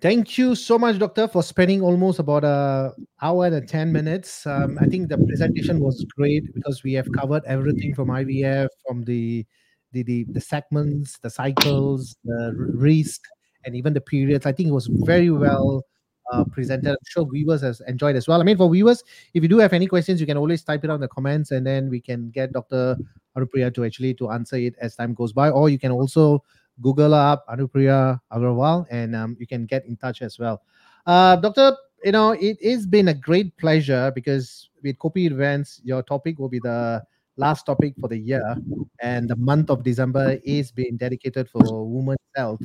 [0.00, 4.46] Thank you so much, Doctor, for spending almost about a hour and ten minutes.
[4.46, 9.02] Um, I think the presentation was great because we have covered everything from IVF, from
[9.02, 9.44] the
[9.90, 13.22] the the, the segments, the cycles, the risk
[13.64, 14.46] and even the periods.
[14.46, 15.84] I think it was very well
[16.32, 16.90] uh, presented.
[16.90, 18.40] I'm sure viewers has enjoyed as well.
[18.40, 19.02] I mean, for viewers,
[19.34, 21.50] if you do have any questions, you can always type it out in the comments,
[21.50, 22.96] and then we can get Dr.
[23.36, 25.50] Anupriya to actually to answer it as time goes by.
[25.50, 26.42] Or you can also
[26.80, 30.62] Google up Anupriya Agarwal, and um, you can get in touch as well.
[31.06, 36.02] Uh, Doctor, you know, it has been a great pleasure because with Kopi events, your
[36.02, 37.02] topic will be the
[37.36, 38.56] last topic for the year,
[39.00, 42.60] and the month of December is being dedicated for women's health.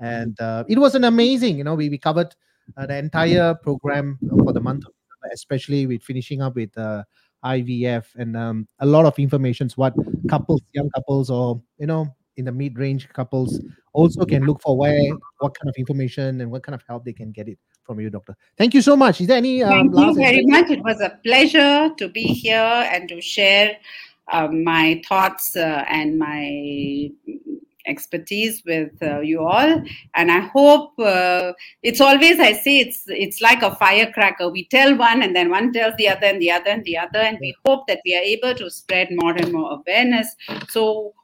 [0.00, 2.34] And uh, it was an amazing, you know, we, we covered
[2.76, 4.84] uh, the entire program for the month,
[5.32, 7.04] especially with finishing up with uh,
[7.44, 9.68] IVF and um, a lot of information.
[9.76, 9.94] What
[10.28, 13.60] couples, young couples, or you know, in the mid-range couples
[13.92, 17.12] also can look for where, what kind of information and what kind of help they
[17.12, 18.36] can get it from you, doctor.
[18.56, 19.20] Thank you so much.
[19.20, 19.62] Is there any?
[19.62, 20.70] Um, Thank you very much.
[20.70, 22.56] It was a pleasure to be here
[22.92, 23.76] and to share
[24.32, 27.10] uh, my thoughts uh, and my
[27.86, 29.82] expertise with uh, you all.
[30.14, 31.52] And i hope uh,
[31.82, 34.48] it's always i say it's it's like a firecracker.
[34.48, 37.18] We tell one and then one tells the other and the other and the other.
[37.18, 40.34] And we hope that we are able to spread more and more awareness.
[40.68, 41.14] So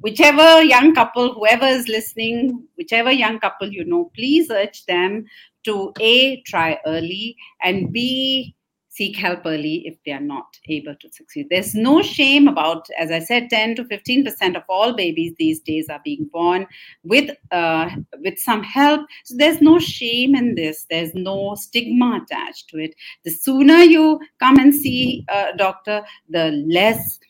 [0.00, 5.24] whichever young couple whoever is listening whichever young couple you know please urge them
[5.64, 8.54] to a try early and b
[8.98, 11.46] seek help early if they are not able to succeed.
[11.50, 15.88] There's no shame about, as I said, 10 to 15% of all babies these days
[15.88, 16.66] are being born
[17.04, 17.90] with uh,
[18.24, 19.06] with some help.
[19.24, 20.86] So there's no shame in this.
[20.90, 22.94] There's no stigma attached to it.
[23.24, 27.20] The sooner you come and see a doctor, the less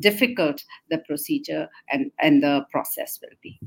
[0.00, 3.58] difficult the procedure and, and the process will be.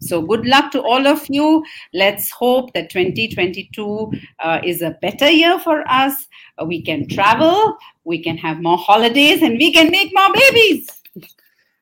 [0.00, 1.62] So, good luck to all of you.
[1.92, 6.14] Let's hope that 2022 uh, is a better year for us.
[6.60, 10.88] Uh, we can travel, we can have more holidays, and we can make more babies.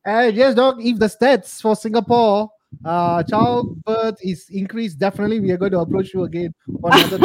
[0.05, 2.51] And yes, Doc, if the stats for Singapore
[2.85, 7.19] uh childbirth is increased, definitely we are going to approach you again for another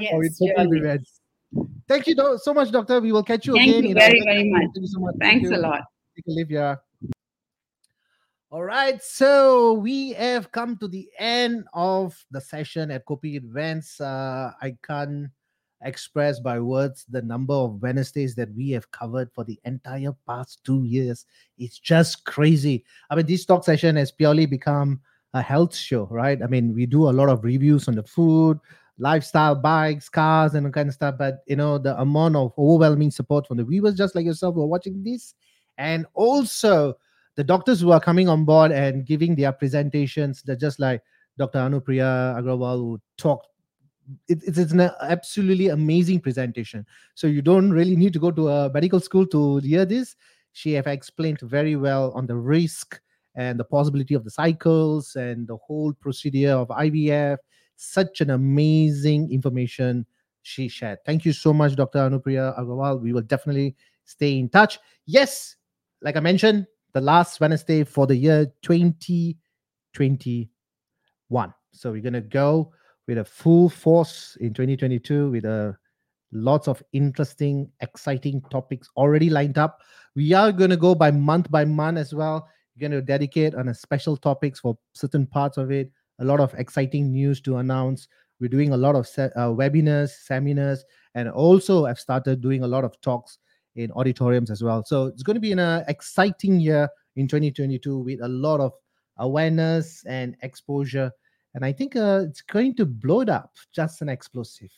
[0.00, 1.20] yes, events.
[1.88, 3.00] Thank you so much, Doctor.
[3.00, 3.84] We will catch you Thank again.
[3.90, 4.62] You very, very much.
[4.62, 5.14] Thank you so much.
[5.20, 5.82] Thanks Thank a lot.
[6.16, 6.76] Take a leave, yeah.
[8.52, 14.00] All right, so we have come to the end of the session at Kopi Events.
[14.00, 15.28] Uh, I can't
[15.84, 20.64] express by words the number of Wednesdays that we have covered for the entire past
[20.64, 21.26] two years.
[21.58, 22.84] It's just crazy.
[23.08, 25.00] I mean, this talk session has purely become
[25.32, 26.42] a health show, right?
[26.42, 28.58] I mean, we do a lot of reviews on the food,
[28.98, 31.14] lifestyle, bikes, cars, and all kind of stuff.
[31.16, 34.62] But you know, the amount of overwhelming support from the viewers, just like yourself, who
[34.62, 35.34] are watching this,
[35.78, 36.96] and also
[37.40, 41.00] the doctors who are coming on board and giving their presentations, they're just like
[41.38, 41.58] Dr.
[41.58, 43.46] Anupriya Agarwal who talked.
[44.28, 46.84] It, it's, it's an absolutely amazing presentation.
[47.14, 50.16] So you don't really need to go to a medical school to hear this.
[50.52, 53.00] She have explained very well on the risk
[53.34, 57.38] and the possibility of the cycles and the whole procedure of IVF.
[57.76, 60.04] Such an amazing information
[60.42, 60.98] she shared.
[61.06, 62.00] Thank you so much, Dr.
[62.00, 63.00] Anupriya Agarwal.
[63.00, 64.78] We will definitely stay in touch.
[65.06, 65.56] Yes,
[66.02, 71.54] like I mentioned, the last Wednesday for the year 2021.
[71.72, 72.72] So we're going to go
[73.06, 75.76] with a full force in 2022 with a
[76.32, 79.80] Lots of interesting, exciting topics already lined up.
[80.14, 82.48] We are going to go by month by month as well.
[82.76, 85.90] We're going to dedicate on a special topics for certain parts of it.
[86.20, 88.06] A lot of exciting news to announce.
[88.38, 90.84] We're doing a lot of se- uh, webinars, seminars,
[91.16, 93.38] and also I've started doing a lot of talks
[93.76, 94.84] in auditoriums as well.
[94.84, 98.72] So it's going to be an exciting year in 2022 with a lot of
[99.18, 101.10] awareness and exposure.
[101.54, 104.70] And I think uh, it's going to blow it up, just an explosive.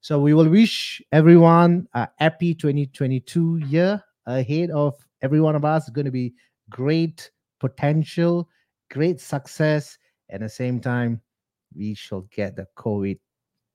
[0.00, 5.88] So we will wish everyone a happy 2022 year ahead of every one of us.
[5.88, 6.34] It's going to be
[6.70, 7.30] great
[7.60, 8.48] potential,
[8.90, 9.98] great success.
[10.28, 11.20] And at the same time,
[11.74, 13.18] we shall get the COVID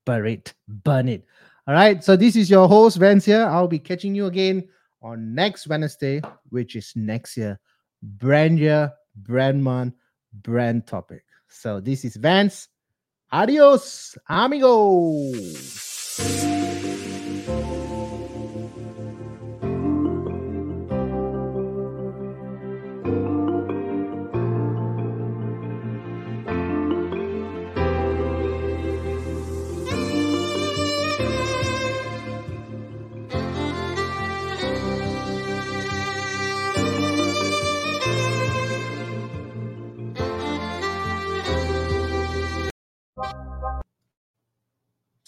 [0.06, 1.26] burn it, burn it.
[1.68, 2.04] All right.
[2.04, 3.46] So this is your host, Vance here.
[3.46, 4.68] I'll be catching you again
[5.02, 7.60] on next Wednesday, which is next year.
[8.02, 9.94] Brand year, brand month,
[10.34, 11.24] brand topic.
[11.48, 12.68] So this is Vance.
[13.32, 15.32] Adios, amigo.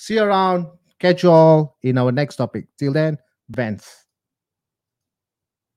[0.04, 0.68] See you around.
[1.00, 2.68] Catch you all in our next topic.
[2.78, 3.18] Till then,
[3.48, 4.03] Vance.